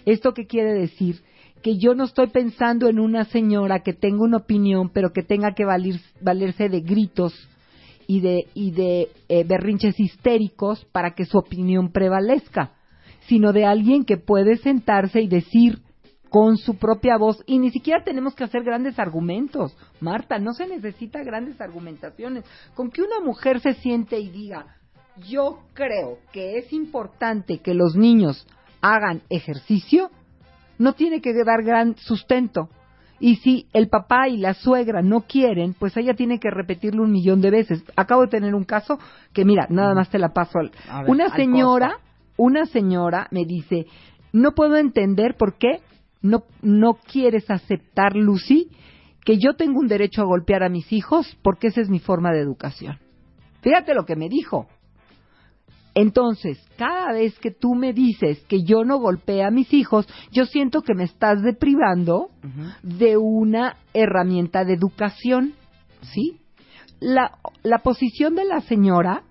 ¿Esto 0.06 0.34
qué 0.34 0.46
quiere 0.46 0.74
decir? 0.74 1.22
Que 1.64 1.78
yo 1.78 1.94
no 1.94 2.06
estoy 2.06 2.28
pensando 2.28 2.88
en 2.88 3.00
una 3.00 3.26
señora 3.26 3.80
que 3.80 3.94
tenga 3.94 4.24
una 4.24 4.38
opinión, 4.38 4.90
pero 4.90 5.12
que 5.12 5.24
tenga 5.24 5.54
que 5.54 5.66
valerse 5.66 6.70
de 6.70 6.82
gritos 6.82 7.34
y 8.10 8.22
de, 8.22 8.48
y 8.56 8.72
de 8.72 9.10
eh, 9.28 9.44
berrinches 9.44 10.00
histéricos 10.00 10.84
para 10.86 11.12
que 11.12 11.26
su 11.26 11.38
opinión 11.38 11.92
prevalezca, 11.92 12.72
sino 13.28 13.54
de 13.54 13.68
alguien 13.68 14.04
que 14.04 14.18
puede 14.18 14.58
sentarse 14.58 15.22
y 15.22 15.28
decir, 15.28 15.84
con 16.32 16.58
su 16.58 16.80
propia 16.80 17.18
voz 17.18 17.44
y 17.46 17.60
ni 17.60 17.70
siquiera 17.70 18.04
tenemos 18.04 18.34
que 18.34 18.46
hacer 18.46 18.64
grandes 18.64 18.98
argumentos. 18.98 19.78
Marta, 20.00 20.40
no 20.40 20.54
se 20.54 20.66
necesita 20.66 21.22
grandes 21.24 21.62
argumentaciones. 21.62 22.46
Con 22.74 22.90
que 22.90 23.04
una 23.04 23.20
mujer 23.24 23.60
se 23.60 23.76
siente 23.76 24.20
y 24.20 24.32
diga, 24.32 24.66
yo 25.30 25.60
creo 25.74 26.18
que 26.34 26.58
es 26.58 26.74
importante 26.74 27.60
que 27.60 27.76
los 27.76 27.96
niños 27.96 28.48
hagan 28.82 29.22
ejercicio, 29.30 30.10
no 30.80 30.94
tiene 30.94 31.22
que 31.22 31.32
dar 31.46 31.62
gran 31.64 31.96
sustento. 31.96 32.70
Y 33.20 33.38
si 33.38 33.68
el 33.74 33.90
papá 33.90 34.28
y 34.30 34.38
la 34.38 34.54
suegra 34.54 35.02
no 35.02 35.22
quieren, 35.22 35.74
pues 35.78 35.96
ella 35.98 36.14
tiene 36.14 36.40
que 36.40 36.50
repetirlo 36.50 37.04
un 37.04 37.12
millón 37.12 37.42
de 37.42 37.52
veces. 37.52 37.84
Acabo 37.96 38.22
de 38.22 38.30
tener 38.30 38.56
un 38.56 38.64
caso 38.64 38.98
que, 39.34 39.46
mira, 39.46 39.68
nada 39.70 39.94
más 39.94 40.10
te 40.10 40.20
la 40.20 40.34
paso. 40.34 40.60
Al... 40.60 40.72
una 41.08 41.30
señora, 41.36 41.98
una 42.38 42.66
señora 42.66 43.28
me 43.32 43.46
dice, 43.46 43.88
no 44.32 44.52
puedo 44.52 44.78
entender 44.78 45.36
por 45.36 45.58
qué 45.58 45.82
no, 46.22 46.44
no 46.62 46.96
quieres 46.96 47.50
aceptar, 47.50 48.16
Lucy, 48.16 48.70
que 49.26 49.38
yo 49.38 49.56
tengo 49.56 49.80
un 49.80 49.88
derecho 49.88 50.22
a 50.22 50.26
golpear 50.26 50.64
a 50.64 50.70
mis 50.70 50.92
hijos 50.92 51.38
porque 51.42 51.68
esa 51.68 51.82
es 51.82 51.90
mi 51.90 52.00
forma 52.00 52.32
de 52.32 52.40
educación. 52.40 52.98
Fíjate 53.62 53.94
lo 53.94 54.06
que 54.06 54.16
me 54.16 54.30
dijo. 54.30 54.68
Entonces, 56.02 56.58
cada 56.78 57.12
vez 57.12 57.38
que 57.40 57.52
tú 57.52 57.76
me 57.76 57.92
dices 57.92 58.42
que 58.48 58.64
yo 58.64 58.86
no 58.86 59.00
golpeo 59.00 59.46
a 59.46 59.52
mis 59.52 59.74
hijos, 59.74 60.08
yo 60.32 60.46
siento 60.46 60.82
que 60.82 60.96
me 60.96 61.04
estás 61.04 61.42
deprivando 61.44 62.30
de 62.84 63.18
una 63.18 63.76
herramienta 63.94 64.64
de 64.64 64.76
educación, 64.76 65.56
¿sí? 66.02 66.40
La, 67.02 67.38
la 67.64 67.80
posición 67.80 68.36
de 68.36 68.46
la 68.46 68.62
señora 68.62 69.24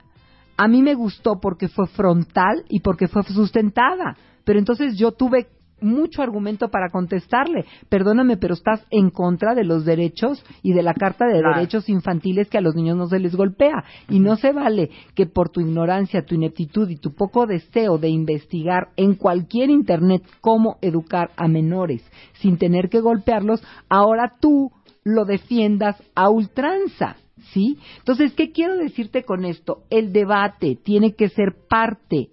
a 0.58 0.68
mí 0.68 0.82
me 0.82 0.94
gustó 0.94 1.40
porque 1.40 1.68
fue 1.68 1.86
frontal 1.86 2.64
y 2.68 2.80
porque 2.80 3.08
fue 3.08 3.22
sustentada, 3.22 4.18
pero 4.44 4.58
entonces 4.58 4.98
yo 4.98 5.12
tuve 5.12 5.48
mucho 5.80 6.22
argumento 6.22 6.68
para 6.68 6.90
contestarle. 6.90 7.64
Perdóname, 7.88 8.36
pero 8.36 8.54
estás 8.54 8.84
en 8.90 9.10
contra 9.10 9.54
de 9.54 9.64
los 9.64 9.84
derechos 9.84 10.44
y 10.62 10.72
de 10.72 10.82
la 10.82 10.94
Carta 10.94 11.26
de 11.26 11.42
Derechos 11.42 11.88
Infantiles 11.88 12.48
que 12.48 12.58
a 12.58 12.62
los 12.62 12.74
niños 12.74 12.96
no 12.96 13.06
se 13.06 13.18
les 13.18 13.34
golpea. 13.34 13.84
Y 14.08 14.20
no 14.20 14.36
se 14.36 14.52
vale 14.52 14.90
que 15.14 15.26
por 15.26 15.50
tu 15.50 15.60
ignorancia, 15.60 16.24
tu 16.24 16.34
ineptitud 16.34 16.88
y 16.88 16.96
tu 16.96 17.14
poco 17.14 17.46
deseo 17.46 17.98
de 17.98 18.08
investigar 18.08 18.88
en 18.96 19.14
cualquier 19.14 19.70
Internet 19.70 20.22
cómo 20.40 20.78
educar 20.82 21.30
a 21.36 21.48
menores 21.48 22.02
sin 22.34 22.58
tener 22.58 22.88
que 22.88 23.00
golpearlos, 23.00 23.62
ahora 23.88 24.34
tú 24.40 24.72
lo 25.04 25.24
defiendas 25.24 25.96
a 26.14 26.30
ultranza. 26.30 27.16
¿Sí? 27.52 27.78
Entonces, 27.98 28.34
¿qué 28.34 28.52
quiero 28.52 28.76
decirte 28.76 29.22
con 29.22 29.44
esto? 29.44 29.84
El 29.88 30.12
debate 30.12 30.76
tiene 30.82 31.14
que 31.14 31.28
ser 31.30 31.54
parte 31.68 32.28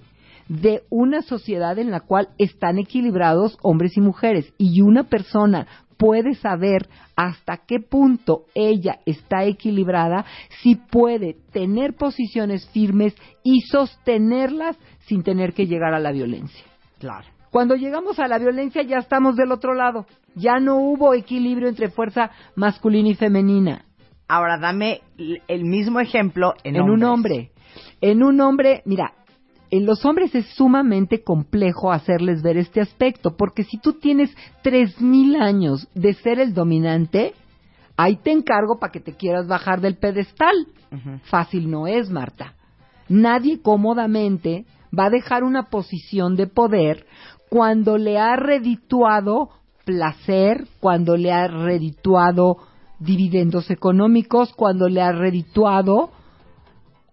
de 0.47 0.83
una 0.89 1.21
sociedad 1.21 1.77
en 1.79 1.91
la 1.91 2.01
cual 2.01 2.29
están 2.37 2.77
equilibrados 2.77 3.57
hombres 3.61 3.97
y 3.97 4.01
mujeres 4.01 4.53
y 4.57 4.81
una 4.81 5.03
persona 5.03 5.67
puede 5.97 6.35
saber 6.35 6.87
hasta 7.15 7.57
qué 7.65 7.79
punto 7.79 8.45
ella 8.53 8.99
está 9.05 9.45
equilibrada 9.45 10.25
si 10.61 10.75
puede 10.75 11.37
tener 11.51 11.93
posiciones 11.95 12.67
firmes 12.69 13.15
y 13.43 13.61
sostenerlas 13.61 14.77
sin 15.07 15.23
tener 15.23 15.53
que 15.53 15.67
llegar 15.67 15.93
a 15.93 15.99
la 15.99 16.11
violencia. 16.11 16.65
Claro. 16.99 17.27
Cuando 17.51 17.75
llegamos 17.75 18.19
a 18.19 18.27
la 18.27 18.37
violencia 18.37 18.81
ya 18.81 18.97
estamos 18.97 19.35
del 19.35 19.51
otro 19.51 19.73
lado. 19.73 20.05
Ya 20.35 20.59
no 20.59 20.75
hubo 20.75 21.13
equilibrio 21.13 21.69
entre 21.69 21.89
fuerza 21.89 22.31
masculina 22.55 23.07
y 23.07 23.15
femenina. 23.15 23.85
Ahora 24.27 24.57
dame 24.59 25.01
el 25.47 25.63
mismo 25.63 26.01
ejemplo 26.01 26.53
en, 26.65 26.75
en 26.75 26.81
un 26.81 27.03
hombre. 27.03 27.51
En 28.01 28.23
un 28.23 28.41
hombre, 28.41 28.81
mira, 28.85 29.13
en 29.71 29.85
los 29.85 30.05
hombres 30.05 30.33
es 30.35 30.45
sumamente 30.55 31.23
complejo 31.23 31.91
hacerles 31.91 32.41
ver 32.41 32.57
este 32.57 32.81
aspecto, 32.81 33.35
porque 33.35 33.63
si 33.63 33.77
tú 33.77 33.93
tienes 33.93 34.35
tres 34.61 34.99
mil 35.01 35.35
años 35.35 35.87
de 35.93 36.13
ser 36.13 36.39
el 36.39 36.53
dominante, 36.53 37.33
ahí 37.97 38.17
te 38.17 38.31
encargo 38.31 38.79
para 38.79 38.91
que 38.91 38.99
te 38.99 39.13
quieras 39.13 39.47
bajar 39.47 39.81
del 39.81 39.95
pedestal. 39.95 40.67
Fácil 41.23 41.69
no 41.69 41.87
es, 41.87 42.09
Marta. 42.09 42.53
Nadie 43.09 43.61
cómodamente 43.61 44.65
va 44.97 45.05
a 45.05 45.09
dejar 45.09 45.43
una 45.43 45.63
posición 45.63 46.35
de 46.35 46.47
poder 46.47 47.05
cuando 47.49 47.97
le 47.97 48.17
ha 48.17 48.35
redituado 48.37 49.49
placer, 49.83 50.67
cuando 50.79 51.17
le 51.17 51.31
ha 51.31 51.47
redituado 51.47 52.57
dividendos 52.99 53.69
económicos, 53.69 54.53
cuando 54.53 54.87
le 54.87 55.01
ha 55.01 55.11
redituado 55.11 56.11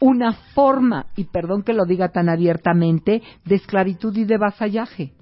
una 0.02 0.32
forma, 0.32 1.06
y 1.14 1.24
perdón 1.24 1.62
que 1.62 1.72
lo 1.72 1.84
diga 1.84 2.08
tan 2.08 2.28
abiertamente, 2.28 3.22
de 3.44 3.54
esclavitud 3.54 4.16
y 4.16 4.24
de 4.24 4.36
vasallaje. 4.36 5.12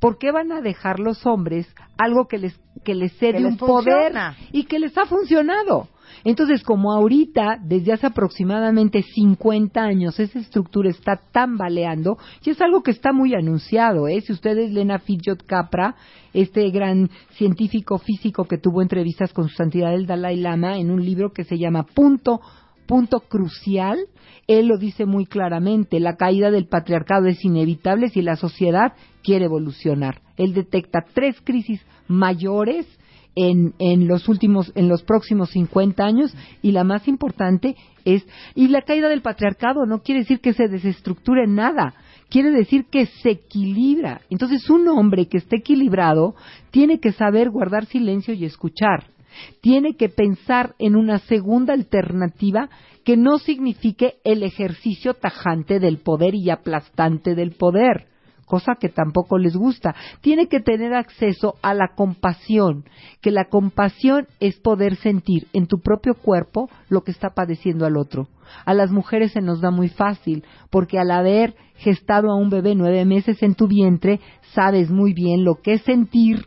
¿Por 0.00 0.16
qué 0.16 0.32
van 0.32 0.52
a 0.52 0.62
dejar 0.62 1.00
los 1.00 1.26
hombres 1.26 1.72
algo 1.98 2.26
que 2.28 2.38
les, 2.38 2.58
que 2.82 2.94
les 2.94 3.12
cede 3.18 3.44
un 3.44 3.58
poder 3.58 4.14
y 4.50 4.64
que 4.64 4.78
les 4.78 4.96
ha 4.96 5.04
funcionado? 5.04 5.88
Entonces, 6.24 6.62
como 6.62 6.92
ahorita, 6.92 7.58
desde 7.62 7.92
hace 7.92 8.06
aproximadamente 8.06 9.02
50 9.02 9.80
años, 9.82 10.18
esa 10.18 10.38
estructura 10.38 10.88
está 10.88 11.20
tambaleando, 11.30 12.16
y 12.42 12.50
es 12.50 12.60
algo 12.62 12.82
que 12.82 12.90
está 12.90 13.12
muy 13.12 13.34
anunciado, 13.34 14.08
¿eh? 14.08 14.20
Si 14.22 14.32
ustedes 14.32 14.72
leen 14.72 14.92
a 14.92 14.98
Fidjot 14.98 15.44
Capra, 15.44 15.94
este 16.32 16.70
gran 16.70 17.10
científico 17.32 17.98
físico 17.98 18.44
que 18.44 18.56
tuvo 18.56 18.80
entrevistas 18.80 19.32
con 19.34 19.48
su 19.48 19.56
santidad 19.56 19.92
el 19.92 20.06
Dalai 20.06 20.36
Lama 20.36 20.78
en 20.78 20.90
un 20.90 21.04
libro 21.04 21.32
que 21.32 21.44
se 21.44 21.58
llama 21.58 21.84
Punto 21.84 22.40
punto 22.86 23.20
crucial, 23.20 23.98
él 24.46 24.66
lo 24.66 24.76
dice 24.76 25.06
muy 25.06 25.26
claramente, 25.26 26.00
la 26.00 26.16
caída 26.16 26.50
del 26.50 26.66
patriarcado 26.66 27.26
es 27.26 27.44
inevitable 27.44 28.08
si 28.08 28.22
la 28.22 28.36
sociedad 28.36 28.92
quiere 29.22 29.46
evolucionar. 29.46 30.20
Él 30.36 30.54
detecta 30.54 31.04
tres 31.14 31.40
crisis 31.42 31.80
mayores 32.08 32.86
en, 33.34 33.74
en 33.78 34.08
los 34.08 34.28
últimos, 34.28 34.72
en 34.74 34.88
los 34.88 35.02
próximos 35.02 35.50
50 35.50 36.04
años 36.04 36.34
y 36.60 36.72
la 36.72 36.84
más 36.84 37.08
importante 37.08 37.76
es, 38.04 38.26
y 38.54 38.68
la 38.68 38.82
caída 38.82 39.08
del 39.08 39.22
patriarcado 39.22 39.86
no 39.86 40.02
quiere 40.02 40.20
decir 40.20 40.40
que 40.40 40.52
se 40.52 40.68
desestructure 40.68 41.46
nada, 41.46 41.94
quiere 42.28 42.50
decir 42.50 42.86
que 42.90 43.06
se 43.06 43.30
equilibra. 43.30 44.22
Entonces 44.28 44.68
un 44.68 44.88
hombre 44.88 45.28
que 45.28 45.38
esté 45.38 45.56
equilibrado 45.56 46.34
tiene 46.70 46.98
que 47.00 47.12
saber 47.12 47.50
guardar 47.50 47.86
silencio 47.86 48.34
y 48.34 48.44
escuchar 48.44 49.11
tiene 49.60 49.96
que 49.96 50.08
pensar 50.08 50.74
en 50.78 50.96
una 50.96 51.18
segunda 51.18 51.74
alternativa 51.74 52.68
que 53.04 53.16
no 53.16 53.38
signifique 53.38 54.16
el 54.24 54.42
ejercicio 54.42 55.14
tajante 55.14 55.80
del 55.80 55.98
poder 55.98 56.34
y 56.34 56.50
aplastante 56.50 57.34
del 57.34 57.52
poder, 57.52 58.06
cosa 58.46 58.76
que 58.78 58.88
tampoco 58.88 59.38
les 59.38 59.56
gusta. 59.56 59.94
Tiene 60.20 60.46
que 60.46 60.60
tener 60.60 60.94
acceso 60.94 61.54
a 61.62 61.74
la 61.74 61.94
compasión, 61.96 62.84
que 63.20 63.30
la 63.30 63.46
compasión 63.46 64.28
es 64.40 64.58
poder 64.60 64.96
sentir 64.96 65.48
en 65.52 65.66
tu 65.66 65.80
propio 65.80 66.14
cuerpo 66.14 66.68
lo 66.88 67.02
que 67.02 67.10
está 67.10 67.30
padeciendo 67.30 67.86
al 67.86 67.96
otro. 67.96 68.28
A 68.64 68.74
las 68.74 68.90
mujeres 68.90 69.32
se 69.32 69.40
nos 69.40 69.60
da 69.60 69.70
muy 69.70 69.88
fácil, 69.88 70.44
porque 70.70 70.98
al 70.98 71.10
haber 71.10 71.54
gestado 71.76 72.30
a 72.30 72.36
un 72.36 72.50
bebé 72.50 72.74
nueve 72.74 73.04
meses 73.04 73.42
en 73.42 73.54
tu 73.54 73.66
vientre, 73.66 74.20
sabes 74.54 74.90
muy 74.90 75.14
bien 75.14 75.44
lo 75.44 75.56
que 75.62 75.74
es 75.74 75.82
sentir 75.82 76.46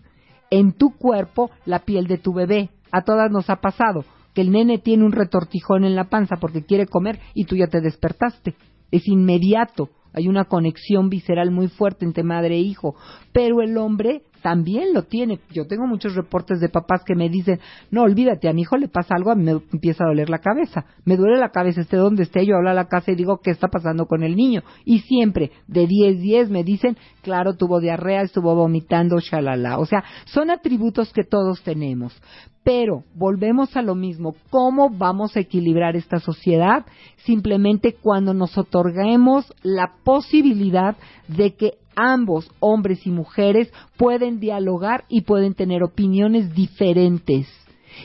en 0.51 0.73
tu 0.73 0.91
cuerpo 0.91 1.49
la 1.65 1.79
piel 1.79 2.07
de 2.07 2.17
tu 2.17 2.33
bebé. 2.33 2.69
A 2.95 3.01
todas 3.01 3.29
nos 3.29 3.49
ha 3.49 3.57
pasado 3.57 4.05
que 4.33 4.39
el 4.39 4.53
nene 4.53 4.77
tiene 4.77 5.03
un 5.03 5.11
retortijón 5.11 5.83
en 5.83 5.97
la 5.97 6.05
panza 6.05 6.37
porque 6.39 6.63
quiere 6.63 6.87
comer 6.87 7.19
y 7.33 7.43
tú 7.43 7.57
ya 7.57 7.67
te 7.67 7.81
despertaste. 7.81 8.55
Es 8.89 9.05
inmediato. 9.09 9.89
Hay 10.13 10.29
una 10.29 10.45
conexión 10.45 11.09
visceral 11.09 11.51
muy 11.51 11.67
fuerte 11.67 12.05
entre 12.05 12.23
madre 12.23 12.55
e 12.55 12.59
hijo. 12.59 12.95
Pero 13.33 13.61
el 13.61 13.77
hombre 13.77 14.21
también 14.45 14.93
lo 14.93 15.01
tiene. 15.01 15.39
Yo 15.51 15.65
tengo 15.65 15.87
muchos 15.87 16.13
reportes 16.13 16.59
de 16.59 16.69
papás 16.69 17.01
que 17.03 17.15
me 17.15 17.29
dicen, 17.29 17.59
no, 17.89 18.03
olvídate, 18.03 18.47
a 18.47 18.53
mi 18.53 18.61
hijo 18.61 18.77
le 18.77 18.87
pasa 18.87 19.15
algo, 19.15 19.31
a 19.31 19.35
me 19.35 19.53
empieza 19.73 20.03
a 20.03 20.07
doler 20.09 20.29
la 20.29 20.37
cabeza. 20.37 20.85
Me 21.03 21.17
duele 21.17 21.39
la 21.39 21.49
cabeza, 21.49 21.81
esté 21.81 21.97
donde 21.97 22.21
esté, 22.21 22.45
yo 22.45 22.55
hablo 22.55 22.69
a 22.69 22.75
la 22.75 22.87
casa 22.87 23.11
y 23.11 23.15
digo, 23.15 23.39
¿qué 23.39 23.49
está 23.49 23.69
pasando 23.69 24.05
con 24.05 24.21
el 24.21 24.35
niño? 24.35 24.61
Y 24.85 24.99
siempre, 24.99 25.49
de 25.65 25.87
10, 25.87 26.19
10, 26.19 26.49
me 26.51 26.63
dicen, 26.63 26.95
claro, 27.23 27.55
tuvo 27.55 27.79
diarrea, 27.79 28.21
estuvo 28.21 28.53
vomitando, 28.53 29.17
shalala. 29.19 29.79
O 29.79 29.87
sea, 29.87 30.03
son 30.25 30.51
atributos 30.51 31.11
que 31.11 31.23
todos 31.23 31.63
tenemos. 31.63 32.15
Pero 32.63 33.03
volvemos 33.15 33.75
a 33.75 33.81
lo 33.81 33.95
mismo, 33.95 34.35
¿cómo 34.51 34.91
vamos 34.91 35.35
a 35.35 35.39
equilibrar 35.39 35.95
esta 35.95 36.19
sociedad? 36.19 36.85
Simplemente 37.17 37.93
cuando 37.93 38.35
nos 38.35 38.59
otorguemos 38.59 39.51
la 39.63 39.93
posibilidad 40.03 40.97
de 41.27 41.55
que 41.55 41.79
ambos, 41.95 42.51
hombres 42.59 43.05
y 43.05 43.11
mujeres, 43.11 43.71
pueden 43.97 44.39
dialogar 44.39 45.05
y 45.09 45.21
pueden 45.21 45.53
tener 45.53 45.83
opiniones 45.83 46.53
diferentes 46.53 47.47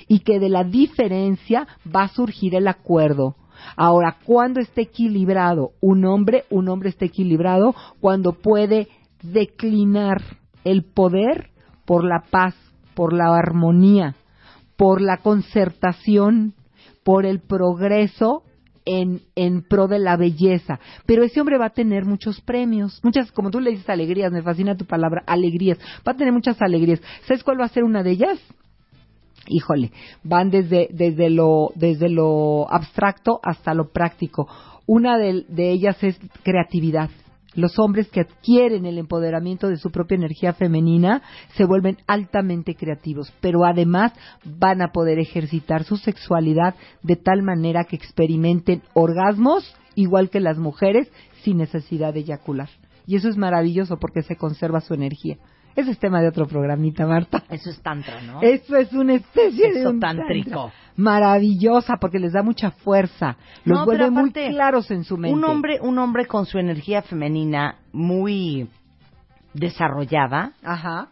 y 0.09 0.21
que 0.21 0.39
de 0.39 0.49
la 0.49 0.65
diferencia 0.65 1.67
va 1.85 2.05
a 2.05 2.09
surgir 2.09 2.55
el 2.55 2.69
acuerdo. 2.69 3.37
Ahora, 3.77 4.17
¿cuándo 4.25 4.61
está 4.61 4.81
equilibrado 4.81 5.73
un 5.81 6.05
hombre? 6.05 6.45
Un 6.51 6.69
hombre 6.69 6.89
está 6.89 7.05
equilibrado 7.05 7.75
cuando 8.01 8.33
puede 8.33 8.89
declinar 9.23 10.23
el 10.65 10.85
poder 10.85 11.51
por 11.85 12.05
la 12.05 12.25
paz, 12.31 12.55
por 12.95 13.13
la 13.13 13.37
armonía, 13.37 14.15
por 14.77 15.01
la 15.01 15.19
concertación, 15.19 16.55
por 17.05 17.27
el 17.27 17.41
progreso 17.41 18.43
en, 18.91 19.21
en 19.37 19.63
pro 19.63 19.87
de 19.87 20.01
la 20.01 20.17
belleza. 20.17 20.81
Pero 21.07 21.23
ese 21.23 21.41
hombre 21.41 21.59
va 21.59 21.67
a 21.67 21.71
tener 21.71 22.05
muchos 22.05 22.41
premios, 22.41 23.01
muchas, 23.05 23.31
como 23.31 23.51
tú 23.51 23.61
le 23.61 23.71
dices, 23.71 23.89
alegrías, 23.89 24.33
me 24.33 24.43
fascina 24.43 24.77
tu 24.77 24.85
palabra, 24.85 25.23
alegrías. 25.27 25.79
Va 26.07 26.13
a 26.13 26.17
tener 26.17 26.33
muchas 26.33 26.61
alegrías. 26.61 27.01
¿Sabes 27.27 27.45
cuál 27.45 27.61
va 27.61 27.67
a 27.67 27.69
ser 27.69 27.85
una 27.85 28.03
de 28.03 28.11
ellas? 28.11 28.41
Híjole, 29.47 29.93
van 30.25 30.51
desde, 30.51 30.89
desde, 30.91 31.31
lo, 31.31 31.71
desde 31.77 32.09
lo 32.09 32.71
abstracto 32.71 33.39
hasta 33.43 33.75
lo 33.75 33.93
práctico. 33.93 34.49
Una 34.87 35.19
de, 35.19 35.45
de 35.49 35.71
ellas 35.71 36.03
es 36.03 36.19
creatividad 36.43 37.11
los 37.55 37.79
hombres 37.79 38.09
que 38.09 38.21
adquieren 38.21 38.87
el 38.87 38.99
empoderamiento 38.99 39.69
de 39.69 39.77
su 39.77 39.91
propia 39.91 40.17
energía 40.17 40.53
femenina 40.53 41.23
se 41.57 41.65
vuelven 41.65 41.99
altamente 42.07 42.75
creativos, 42.75 43.33
pero 43.41 43.65
además 43.65 44.13
van 44.45 44.83
a 44.83 44.93
poder 44.93 45.19
ejercitar 45.19 45.85
su 45.85 45.97
sexualidad 45.97 46.75
de 47.03 47.17
tal 47.17 47.43
manera 47.43 47.85
que 47.85 47.97
experimenten 47.97 48.83
orgasmos 48.95 49.75
igual 49.95 50.31
que 50.31 50.41
las 50.41 50.59
mujeres 50.59 51.11
sin 51.43 51.59
necesidad 51.59 52.15
de 52.15 52.21
eyacular. 52.21 52.69
Y 53.07 53.17
eso 53.17 53.29
es 53.29 53.37
maravilloso 53.37 53.97
porque 53.99 54.23
se 54.23 54.37
conserva 54.37 54.81
su 54.81 54.95
energía. 54.95 55.39
Ese 55.81 55.93
es 55.93 55.99
tema 55.99 56.21
de 56.21 56.29
otro 56.29 56.47
programita, 56.47 57.07
Marta. 57.07 57.43
Eso 57.49 57.71
es 57.71 57.81
tantra, 57.81 58.21
¿no? 58.21 58.43
Eso 58.43 58.77
es 58.77 58.93
una 58.93 59.15
especie 59.15 59.73
de 59.73 59.81
Eso 59.81 59.91
un 59.91 60.01
tántrico. 60.01 60.71
Maravillosa 60.97 61.97
porque 61.99 62.19
les 62.19 62.33
da 62.33 62.43
mucha 62.43 62.71
fuerza. 62.71 63.37
Los 63.65 63.79
No, 63.79 63.85
vuelve 63.87 64.05
pero 64.05 64.13
muy 64.13 64.31
aparte, 64.31 64.49
claros 64.51 64.91
en 64.91 65.05
su 65.05 65.17
mente. 65.17 65.37
Un 65.37 65.45
hombre, 65.45 65.79
un 65.81 65.99
hombre 65.99 66.27
con 66.27 66.45
su 66.45 66.59
energía 66.59 67.01
femenina 67.03 67.77
muy 67.93 68.69
desarrollada 69.55 70.53
Ajá. 70.63 71.09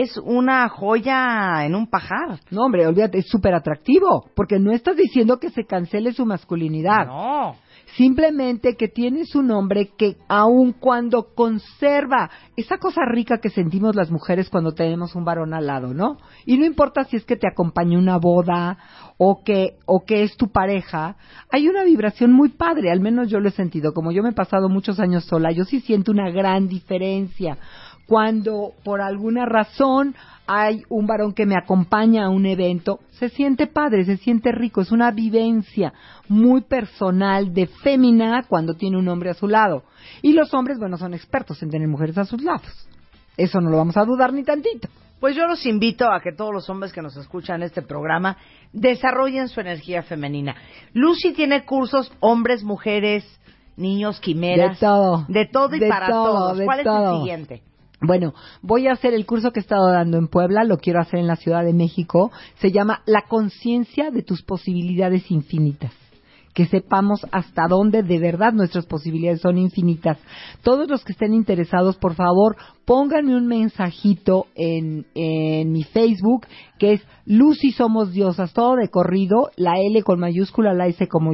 Es 0.00 0.16
una 0.18 0.68
joya 0.68 1.64
en 1.64 1.74
un 1.74 1.86
pajar. 1.86 2.40
No, 2.50 2.64
hombre, 2.64 2.86
olvídate, 2.86 3.18
es 3.18 3.28
súper 3.28 3.54
atractivo, 3.54 4.24
porque 4.34 4.58
no 4.58 4.72
estás 4.72 4.96
diciendo 4.96 5.38
que 5.38 5.50
se 5.50 5.64
cancele 5.64 6.12
su 6.12 6.26
masculinidad. 6.26 7.06
No. 7.06 7.56
Simplemente 7.96 8.74
que 8.76 8.88
tienes 8.88 9.36
un 9.36 9.52
hombre 9.52 9.90
que 9.96 10.16
aun 10.26 10.72
cuando 10.72 11.34
conserva 11.34 12.28
esa 12.56 12.78
cosa 12.78 13.02
rica 13.06 13.38
que 13.38 13.50
sentimos 13.50 13.94
las 13.94 14.10
mujeres 14.10 14.50
cuando 14.50 14.72
tenemos 14.72 15.14
un 15.14 15.24
varón 15.24 15.54
al 15.54 15.66
lado, 15.66 15.94
¿no? 15.94 16.16
Y 16.44 16.58
no 16.58 16.64
importa 16.64 17.04
si 17.04 17.16
es 17.16 17.24
que 17.24 17.36
te 17.36 17.46
acompaña 17.46 17.96
una 17.96 18.16
boda 18.16 18.78
o 19.16 19.44
que 19.44 19.76
o 19.86 20.04
que 20.04 20.24
es 20.24 20.36
tu 20.36 20.50
pareja, 20.50 21.16
hay 21.52 21.68
una 21.68 21.84
vibración 21.84 22.32
muy 22.32 22.48
padre, 22.48 22.90
al 22.90 23.00
menos 23.00 23.30
yo 23.30 23.38
lo 23.38 23.48
he 23.48 23.52
sentido, 23.52 23.92
como 23.92 24.10
yo 24.10 24.24
me 24.24 24.30
he 24.30 24.34
pasado 24.34 24.68
muchos 24.68 24.98
años 24.98 25.24
sola, 25.26 25.52
yo 25.52 25.64
sí 25.64 25.78
siento 25.80 26.10
una 26.10 26.30
gran 26.30 26.66
diferencia 26.66 27.58
cuando 28.06 28.72
por 28.84 29.00
alguna 29.00 29.46
razón 29.46 30.14
hay 30.46 30.82
un 30.90 31.06
varón 31.06 31.32
que 31.32 31.46
me 31.46 31.56
acompaña 31.56 32.26
a 32.26 32.28
un 32.28 32.44
evento, 32.44 33.00
se 33.12 33.30
siente 33.30 33.66
padre, 33.66 34.04
se 34.04 34.18
siente 34.18 34.52
rico, 34.52 34.82
es 34.82 34.92
una 34.92 35.10
vivencia 35.10 35.94
muy 36.28 36.60
personal 36.62 37.54
de 37.54 37.66
fémina 37.66 38.44
cuando 38.46 38.74
tiene 38.74 38.98
un 38.98 39.08
hombre 39.08 39.30
a 39.30 39.34
su 39.34 39.48
lado. 39.48 39.84
Y 40.20 40.32
los 40.32 40.52
hombres, 40.52 40.78
bueno, 40.78 40.98
son 40.98 41.14
expertos 41.14 41.62
en 41.62 41.70
tener 41.70 41.88
mujeres 41.88 42.18
a 42.18 42.24
sus 42.24 42.42
lados. 42.42 42.88
Eso 43.36 43.60
no 43.60 43.70
lo 43.70 43.78
vamos 43.78 43.96
a 43.96 44.04
dudar 44.04 44.32
ni 44.32 44.44
tantito. 44.44 44.88
Pues 45.18 45.34
yo 45.34 45.46
los 45.46 45.64
invito 45.64 46.10
a 46.12 46.20
que 46.20 46.32
todos 46.32 46.52
los 46.52 46.68
hombres 46.68 46.92
que 46.92 47.00
nos 47.00 47.16
escuchan 47.16 47.62
este 47.62 47.80
programa 47.80 48.36
desarrollen 48.72 49.48
su 49.48 49.60
energía 49.60 50.02
femenina. 50.02 50.54
Lucy 50.92 51.32
tiene 51.32 51.64
cursos 51.64 52.12
hombres, 52.20 52.62
mujeres, 52.62 53.24
niños, 53.76 54.20
quimeras. 54.20 54.78
De 54.78 54.86
todo. 54.86 55.24
De 55.28 55.46
todo 55.46 55.74
y 55.76 55.80
De 55.80 55.88
para 55.88 56.08
todo, 56.08 56.52
todos. 56.52 56.60
¿Cuál 56.62 56.80
es 56.80 56.84
todo. 56.84 57.14
el 57.14 57.20
siguiente? 57.20 57.62
Bueno, 58.00 58.34
voy 58.60 58.86
a 58.86 58.92
hacer 58.92 59.14
el 59.14 59.26
curso 59.26 59.50
que 59.52 59.60
he 59.60 59.62
estado 59.62 59.90
dando 59.90 60.18
en 60.18 60.28
Puebla, 60.28 60.64
lo 60.64 60.78
quiero 60.78 61.00
hacer 61.00 61.20
en 61.20 61.26
la 61.26 61.36
Ciudad 61.36 61.64
de 61.64 61.72
México. 61.72 62.30
Se 62.60 62.70
llama 62.70 63.02
La 63.06 63.22
conciencia 63.22 64.10
de 64.10 64.22
tus 64.22 64.42
posibilidades 64.42 65.30
infinitas. 65.30 66.03
Que 66.54 66.66
sepamos 66.66 67.26
hasta 67.32 67.66
dónde 67.68 68.02
de 68.02 68.18
verdad 68.18 68.52
nuestras 68.52 68.86
posibilidades 68.86 69.40
son 69.40 69.58
infinitas. 69.58 70.18
Todos 70.62 70.88
los 70.88 71.04
que 71.04 71.12
estén 71.12 71.34
interesados, 71.34 71.96
por 71.96 72.14
favor, 72.14 72.56
pónganme 72.84 73.36
un 73.36 73.46
mensajito 73.46 74.46
en, 74.54 75.06
en 75.14 75.72
mi 75.72 75.82
Facebook, 75.82 76.46
que 76.78 76.94
es 76.94 77.02
Lucy 77.26 77.72
Somos 77.72 78.12
Diosas, 78.12 78.52
todo 78.52 78.76
de 78.76 78.88
corrido, 78.88 79.50
la 79.56 79.80
L 79.80 80.02
con 80.02 80.20
mayúscula, 80.20 80.74
la 80.74 80.86
S 80.86 81.08
como 81.08 81.32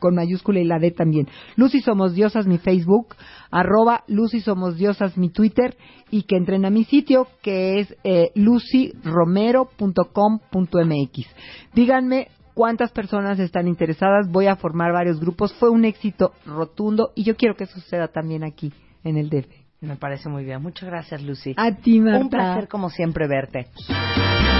con 0.00 0.14
mayúscula 0.14 0.60
y 0.60 0.64
la 0.64 0.78
D 0.78 0.90
también. 0.90 1.28
Lucy 1.56 1.80
Somos 1.80 2.14
Diosas, 2.14 2.46
mi 2.46 2.58
Facebook, 2.58 3.14
arroba 3.50 4.04
Lucy 4.06 4.40
Somos 4.40 4.76
Diosas, 4.76 5.16
mi 5.16 5.30
Twitter, 5.30 5.76
y 6.10 6.22
que 6.22 6.36
entren 6.36 6.64
a 6.64 6.70
mi 6.70 6.84
sitio, 6.84 7.26
que 7.42 7.80
es 7.80 7.94
eh, 8.04 8.30
lucyromero.com.mx. 8.34 11.26
Díganme 11.74 12.28
cuántas 12.58 12.90
personas 12.90 13.38
están 13.38 13.68
interesadas, 13.68 14.28
voy 14.28 14.48
a 14.48 14.56
formar 14.56 14.92
varios 14.92 15.20
grupos, 15.20 15.54
fue 15.60 15.70
un 15.70 15.84
éxito 15.84 16.32
rotundo 16.44 17.12
y 17.14 17.22
yo 17.22 17.36
quiero 17.36 17.54
que 17.54 17.66
suceda 17.66 18.08
también 18.08 18.42
aquí 18.42 18.72
en 19.04 19.16
el 19.16 19.30
DF. 19.30 19.46
Me 19.80 19.94
parece 19.94 20.28
muy 20.28 20.42
bien. 20.42 20.60
Muchas 20.60 20.88
gracias, 20.88 21.22
Lucy. 21.22 21.54
A 21.56 21.70
ti, 21.76 22.00
Marta. 22.00 22.18
Un 22.18 22.30
placer, 22.30 22.66
como 22.66 22.90
siempre, 22.90 23.28
verte. 23.28 23.68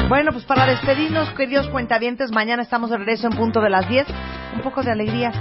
Bueno, 0.08 0.30
pues 0.30 0.44
para 0.44 0.64
despedirnos, 0.66 1.28
queridos 1.30 1.66
cuentavientes, 1.70 2.30
mañana 2.30 2.62
estamos 2.62 2.90
de 2.90 2.98
regreso 2.98 3.26
en 3.26 3.36
punto 3.36 3.60
de 3.60 3.70
las 3.70 3.88
10. 3.88 4.06
Un 4.54 4.62
poco 4.62 4.84
de 4.84 4.92
alegría. 4.92 5.32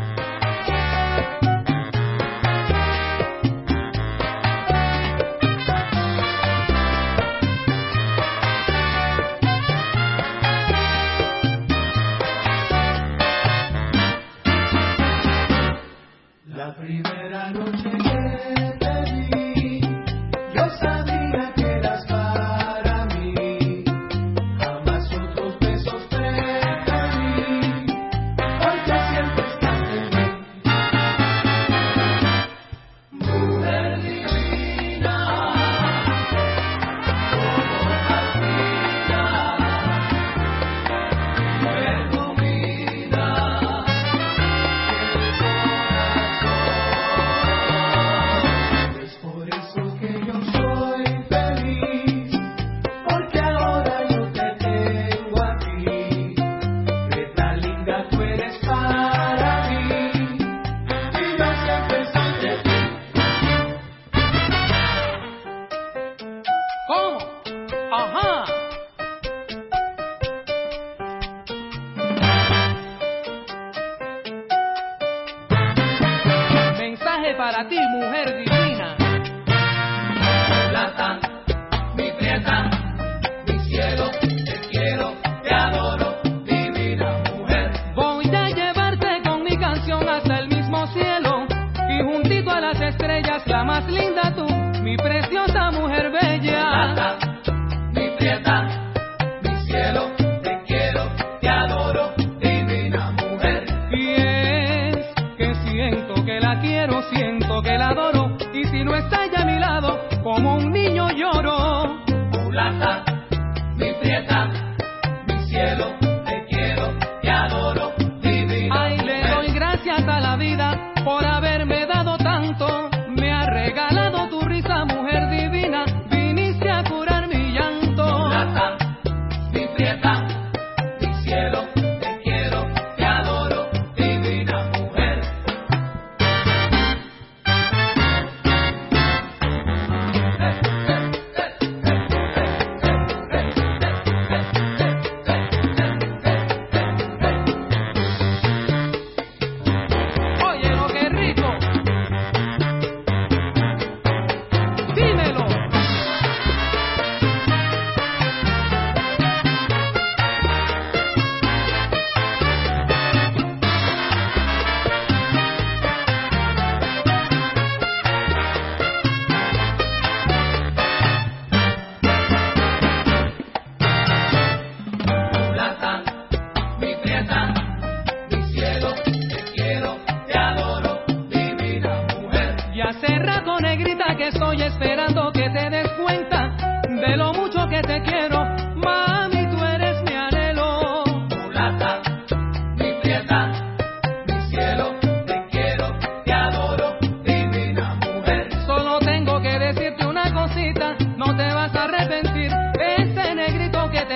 Para 77.37 77.67
ti, 77.69 77.77
mujer 77.79 78.35
divina. 78.35 78.97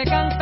de. 0.06 0.41